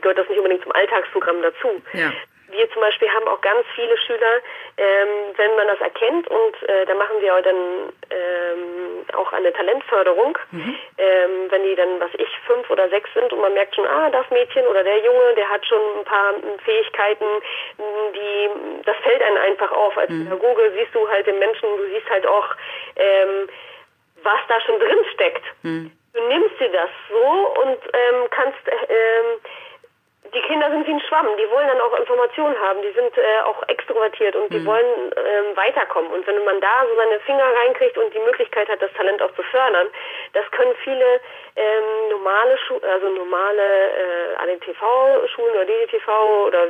gehört 0.00 0.18
das 0.18 0.28
nicht 0.28 0.38
unbedingt 0.38 0.62
zum 0.62 0.72
Alltagsprogramm 0.72 1.42
dazu. 1.42 1.82
Ja 1.92 2.12
wir 2.48 2.70
zum 2.70 2.80
Beispiel 2.80 3.08
haben 3.08 3.26
auch 3.28 3.40
ganz 3.40 3.64
viele 3.74 3.96
Schüler, 3.98 4.40
ähm, 4.76 5.34
wenn 5.36 5.56
man 5.56 5.66
das 5.66 5.80
erkennt 5.80 6.28
und 6.28 6.68
äh, 6.68 6.86
da 6.86 6.94
machen 6.94 7.16
wir 7.20 7.34
auch 7.34 7.42
dann 7.42 7.56
ähm, 8.10 9.04
auch 9.14 9.32
eine 9.32 9.52
Talentförderung, 9.52 10.38
mhm. 10.52 10.76
ähm, 10.98 11.30
wenn 11.50 11.62
die 11.64 11.74
dann, 11.74 12.00
was 12.00 12.10
ich, 12.14 12.28
fünf 12.46 12.68
oder 12.70 12.88
sechs 12.88 13.12
sind 13.14 13.32
und 13.32 13.40
man 13.40 13.54
merkt 13.54 13.74
schon, 13.74 13.86
ah, 13.86 14.10
das 14.10 14.28
Mädchen 14.30 14.66
oder 14.66 14.82
der 14.84 14.98
Junge, 14.98 15.34
der 15.36 15.48
hat 15.48 15.66
schon 15.66 15.80
ein 15.98 16.04
paar 16.04 16.34
Fähigkeiten, 16.64 17.26
die, 18.14 18.82
das 18.84 18.96
fällt 18.98 19.22
einem 19.22 19.38
einfach 19.38 19.72
auf. 19.72 19.96
Als 19.98 20.10
mhm. 20.10 20.24
Pädagoge 20.24 20.72
siehst 20.76 20.94
du 20.94 21.08
halt 21.08 21.26
den 21.26 21.38
Menschen, 21.38 21.68
du 21.76 21.84
siehst 21.92 22.08
halt 22.10 22.26
auch, 22.26 22.48
ähm, 22.96 23.48
was 24.22 24.40
da 24.48 24.60
schon 24.60 24.78
drin 24.78 24.98
steckt. 25.14 25.44
Mhm. 25.62 25.92
Du 26.12 26.28
nimmst 26.28 26.58
dir 26.60 26.70
das 26.70 26.90
so 27.10 27.60
und 27.62 27.78
ähm, 27.92 28.26
kannst 28.30 28.58
ähm, 28.66 29.40
die 30.34 30.40
Kinder 30.42 30.70
sind 30.70 30.86
wie 30.86 30.92
ein 30.92 31.00
Schwamm, 31.00 31.26
die 31.38 31.48
wollen 31.50 31.68
dann 31.68 31.80
auch 31.80 31.98
Informationen 31.98 32.58
haben, 32.60 32.82
die 32.82 32.92
sind 32.92 33.16
äh, 33.16 33.40
auch 33.44 33.62
extrovertiert 33.68 34.34
und 34.34 34.52
die 34.52 34.58
mhm. 34.58 34.66
wollen 34.66 35.12
ähm, 35.16 35.56
weiterkommen. 35.56 36.10
Und 36.10 36.26
wenn 36.26 36.44
man 36.44 36.60
da 36.60 36.84
so 36.88 36.96
seine 36.96 37.20
Finger 37.20 37.44
reinkriegt 37.44 37.96
und 37.98 38.12
die 38.12 38.18
Möglichkeit 38.20 38.68
hat, 38.68 38.82
das 38.82 38.92
Talent 38.94 39.22
auch 39.22 39.34
zu 39.34 39.42
fördern, 39.42 39.88
das 40.32 40.44
können 40.50 40.74
viele 40.82 41.20
ähm, 41.56 42.10
normale 42.10 42.58
Schu 42.58 42.78
also 42.82 43.08
normale 43.08 43.62
äh, 43.62 44.36
ADTV-Schulen 44.42 45.54
oder 45.54 45.64
DDTV 45.64 46.46
oder 46.46 46.66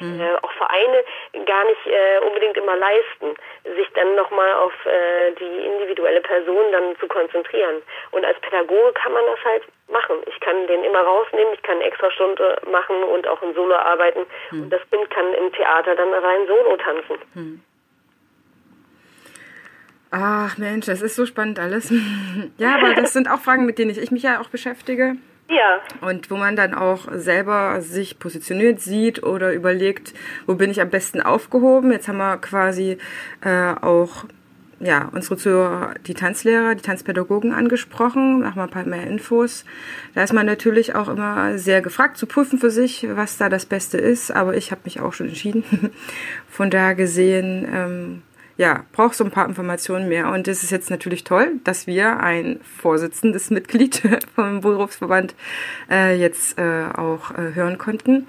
mhm. 0.00 0.20
äh, 0.20 0.34
auch 0.42 0.52
Vereine 0.52 1.04
gar 1.46 1.64
nicht 1.64 1.86
äh, 1.86 2.18
unbedingt 2.26 2.56
immer 2.56 2.76
leisten, 2.76 3.34
sich 3.76 3.88
dann 3.94 4.14
nochmal 4.16 4.52
auf 4.54 4.72
äh, 4.86 5.32
die 5.32 5.66
individuelle 5.66 6.20
Person 6.20 6.72
dann 6.72 6.96
zu 6.98 7.06
konzentrieren. 7.08 7.82
Und 8.10 8.24
als 8.24 8.38
Pädagoge 8.40 8.92
kann 8.94 9.12
man 9.12 9.24
das 9.26 9.44
halt 9.44 9.62
machen. 9.88 10.16
Ich 10.26 10.40
kann 10.40 10.66
den 10.66 10.84
immer 10.84 11.00
rausnehmen, 11.00 11.54
ich 11.54 11.62
kann 11.62 11.76
eine 11.76 11.84
Extrastunde 11.84 12.60
machen 12.70 13.02
und 13.02 13.26
auch 13.28 13.42
in 13.42 13.54
Solo 13.54 13.74
arbeiten. 13.74 14.26
Mhm. 14.50 14.62
Und 14.64 14.70
das 14.70 14.80
Kind 14.90 15.10
kann 15.10 15.32
im 15.34 15.52
Theater 15.52 15.94
dann 15.94 16.12
rein 16.12 16.46
Solo 16.46 16.76
tanzen. 16.76 17.18
Mhm. 17.34 17.62
Ach 20.16 20.56
Mensch, 20.58 20.86
das 20.86 21.02
ist 21.02 21.16
so 21.16 21.26
spannend 21.26 21.58
alles. 21.58 21.92
ja, 22.58 22.76
aber 22.76 22.94
das 22.94 23.12
sind 23.12 23.28
auch 23.28 23.40
Fragen, 23.40 23.66
mit 23.66 23.78
denen 23.78 23.90
ich 23.90 24.10
mich 24.12 24.22
ja 24.22 24.40
auch 24.40 24.48
beschäftige. 24.48 25.16
Ja. 25.48 25.80
Und 26.00 26.30
wo 26.30 26.36
man 26.36 26.56
dann 26.56 26.74
auch 26.74 27.06
selber 27.12 27.80
sich 27.82 28.18
positioniert 28.18 28.80
sieht 28.80 29.22
oder 29.22 29.52
überlegt, 29.52 30.14
wo 30.46 30.54
bin 30.54 30.70
ich 30.70 30.80
am 30.80 30.90
besten 30.90 31.20
aufgehoben. 31.20 31.92
Jetzt 31.92 32.08
haben 32.08 32.16
wir 32.16 32.38
quasi 32.38 32.98
äh, 33.42 33.74
auch 33.80 34.24
ja, 34.80 35.08
unsere 35.12 35.36
Zuhörer, 35.36 35.94
die 36.06 36.14
Tanzlehrer, 36.14 36.74
die 36.74 36.82
Tanzpädagogen 36.82 37.52
angesprochen, 37.52 38.40
machen 38.40 38.56
wir 38.56 38.64
ein 38.64 38.70
paar 38.70 38.84
mehr 38.84 39.06
Infos. 39.06 39.64
Da 40.14 40.22
ist 40.22 40.32
man 40.32 40.46
natürlich 40.46 40.94
auch 40.94 41.08
immer 41.08 41.58
sehr 41.58 41.80
gefragt 41.80 42.16
zu 42.16 42.26
prüfen 42.26 42.58
für 42.58 42.70
sich, 42.70 43.06
was 43.10 43.36
da 43.36 43.48
das 43.48 43.66
Beste 43.66 43.98
ist, 43.98 44.30
aber 44.30 44.56
ich 44.56 44.70
habe 44.70 44.82
mich 44.84 45.00
auch 45.00 45.12
schon 45.12 45.28
entschieden. 45.28 45.64
Von 46.50 46.70
da 46.70 46.92
gesehen, 46.92 47.66
ähm, 47.72 48.22
ja, 48.56 48.84
braucht 48.92 49.14
so 49.14 49.24
ein 49.24 49.30
paar 49.30 49.48
Informationen 49.48 50.08
mehr. 50.08 50.30
Und 50.30 50.46
es 50.48 50.62
ist 50.62 50.70
jetzt 50.70 50.90
natürlich 50.90 51.24
toll, 51.24 51.60
dass 51.64 51.86
wir 51.86 52.20
ein 52.20 52.60
vorsitzendes 52.62 53.50
Mitglied 53.50 54.02
vom 54.34 54.60
Berufsverband 54.60 55.34
äh, 55.90 56.16
jetzt 56.16 56.58
äh, 56.58 56.86
auch 56.94 57.32
äh, 57.32 57.54
hören 57.54 57.78
konnten. 57.78 58.26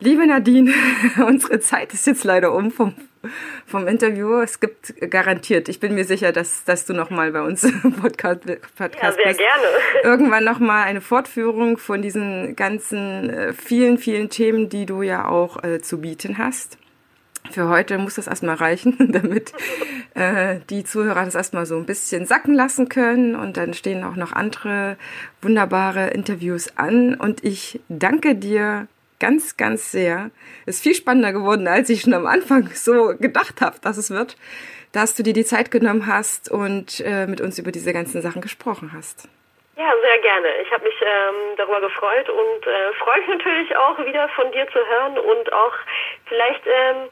Liebe 0.00 0.26
Nadine, 0.26 0.72
unsere 1.26 1.58
Zeit 1.60 1.92
ist 1.92 2.06
jetzt 2.06 2.22
leider 2.22 2.52
um 2.54 2.70
vom, 2.70 2.94
vom 3.66 3.88
Interview. 3.88 4.40
Es 4.40 4.60
gibt 4.60 4.94
garantiert, 5.10 5.68
ich 5.68 5.80
bin 5.80 5.94
mir 5.94 6.04
sicher, 6.04 6.30
dass, 6.30 6.64
dass 6.64 6.86
du 6.86 6.92
nochmal 6.92 7.32
bei 7.32 7.42
uns 7.42 7.64
im 7.64 7.92
Podcast, 8.00 8.40
Podcast 8.76 9.02
ja, 9.02 9.12
sehr 9.12 9.24
bist. 9.24 9.40
gerne. 9.40 9.66
Irgendwann 10.04 10.44
nochmal 10.44 10.84
eine 10.84 11.00
Fortführung 11.00 11.78
von 11.78 12.00
diesen 12.02 12.54
ganzen 12.54 13.30
äh, 13.30 13.52
vielen, 13.52 13.98
vielen 13.98 14.30
Themen, 14.30 14.68
die 14.68 14.86
du 14.86 15.02
ja 15.02 15.26
auch 15.26 15.62
äh, 15.64 15.80
zu 15.80 16.00
bieten 16.00 16.38
hast. 16.38 16.78
Für 17.50 17.68
heute 17.68 17.98
muss 17.98 18.16
das 18.16 18.26
erstmal 18.26 18.56
reichen, 18.56 18.96
damit 19.12 19.52
äh, 20.14 20.60
die 20.70 20.84
Zuhörer 20.84 21.24
das 21.24 21.34
erstmal 21.34 21.66
so 21.66 21.76
ein 21.76 21.86
bisschen 21.86 22.26
sacken 22.26 22.54
lassen 22.54 22.88
können. 22.88 23.34
Und 23.34 23.56
dann 23.56 23.74
stehen 23.74 24.04
auch 24.04 24.16
noch 24.16 24.32
andere 24.32 24.96
wunderbare 25.42 26.08
Interviews 26.08 26.76
an. 26.76 27.14
Und 27.14 27.44
ich 27.44 27.80
danke 27.88 28.34
dir 28.34 28.86
ganz, 29.20 29.56
ganz 29.56 29.90
sehr. 29.90 30.30
Ist 30.66 30.82
viel 30.82 30.94
spannender 30.94 31.32
geworden, 31.32 31.66
als 31.68 31.90
ich 31.90 32.02
schon 32.02 32.14
am 32.14 32.26
Anfang 32.26 32.70
so 32.74 33.14
gedacht 33.18 33.60
habe, 33.60 33.78
dass 33.80 33.96
es 33.96 34.10
wird, 34.10 34.36
dass 34.92 35.14
du 35.14 35.22
dir 35.22 35.32
die 35.32 35.44
Zeit 35.44 35.70
genommen 35.70 36.06
hast 36.06 36.50
und 36.50 37.00
äh, 37.00 37.26
mit 37.26 37.40
uns 37.40 37.58
über 37.58 37.72
diese 37.72 37.92
ganzen 37.92 38.22
Sachen 38.22 38.40
gesprochen 38.40 38.92
hast. 38.94 39.28
Ja, 39.76 39.92
sehr 40.02 40.18
gerne. 40.18 40.48
Ich 40.62 40.72
habe 40.72 40.84
mich 40.84 40.94
ähm, 41.02 41.56
darüber 41.56 41.80
gefreut 41.80 42.28
und 42.28 42.66
äh, 42.66 42.92
freue 42.98 43.20
mich 43.20 43.28
natürlich 43.28 43.76
auch 43.76 43.96
wieder 44.04 44.28
von 44.30 44.50
dir 44.50 44.66
zu 44.72 44.78
hören 44.84 45.18
und 45.18 45.52
auch 45.52 45.72
vielleicht 46.26 46.66
ähm, 46.66 47.08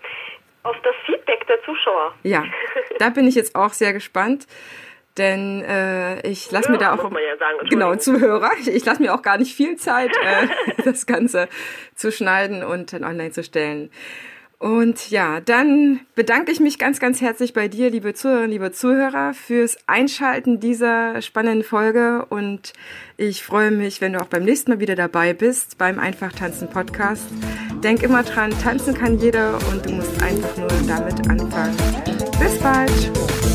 auf 0.66 0.76
das 0.82 0.94
Feedback 1.06 1.46
der 1.46 1.62
Zuschauer. 1.62 2.14
Ja, 2.22 2.44
da 2.98 3.10
bin 3.10 3.26
ich 3.26 3.34
jetzt 3.34 3.54
auch 3.54 3.72
sehr 3.72 3.92
gespannt. 3.92 4.46
Denn 5.18 5.62
äh, 5.64 6.20
ich 6.28 6.50
lasse 6.50 6.70
mir 6.70 6.76
da 6.76 6.94
auch 6.94 7.10
ja 7.10 7.36
sagen, 7.38 7.68
genau 7.70 7.94
Zuhörer. 7.96 8.50
Ich, 8.60 8.68
ich 8.68 8.84
lasse 8.84 9.00
mir 9.00 9.14
auch 9.14 9.22
gar 9.22 9.38
nicht 9.38 9.54
viel 9.54 9.76
Zeit, 9.76 10.10
äh, 10.14 10.82
das 10.84 11.06
Ganze 11.06 11.48
zu 11.94 12.12
schneiden 12.12 12.62
und 12.62 12.92
dann 12.92 13.04
online 13.04 13.30
zu 13.30 13.42
stellen. 13.42 13.90
Und 14.58 15.10
ja, 15.10 15.40
dann 15.40 16.00
bedanke 16.14 16.50
ich 16.50 16.60
mich 16.60 16.78
ganz, 16.78 16.98
ganz 16.98 17.20
herzlich 17.20 17.52
bei 17.52 17.68
dir, 17.68 17.90
liebe 17.90 18.14
Zuhörerinnen, 18.14 18.50
liebe 18.50 18.72
Zuhörer, 18.72 19.34
fürs 19.34 19.76
Einschalten 19.86 20.60
dieser 20.60 21.20
spannenden 21.20 21.62
Folge. 21.62 22.24
Und 22.30 22.72
ich 23.18 23.44
freue 23.44 23.70
mich, 23.70 24.00
wenn 24.00 24.14
du 24.14 24.20
auch 24.20 24.28
beim 24.28 24.44
nächsten 24.44 24.70
Mal 24.70 24.80
wieder 24.80 24.96
dabei 24.96 25.34
bist 25.34 25.76
beim 25.76 25.98
Einfach 25.98 26.32
Tanzen 26.32 26.70
Podcast. 26.70 27.28
Denk 27.86 28.02
immer 28.02 28.24
dran, 28.24 28.50
tanzen 28.64 28.94
kann 28.94 29.16
jeder 29.20 29.54
und 29.70 29.86
du 29.86 29.92
musst 29.92 30.20
einfach 30.20 30.56
nur 30.56 30.68
damit 30.88 31.30
anfangen. 31.30 31.76
Bis 32.40 32.58
bald! 32.58 33.45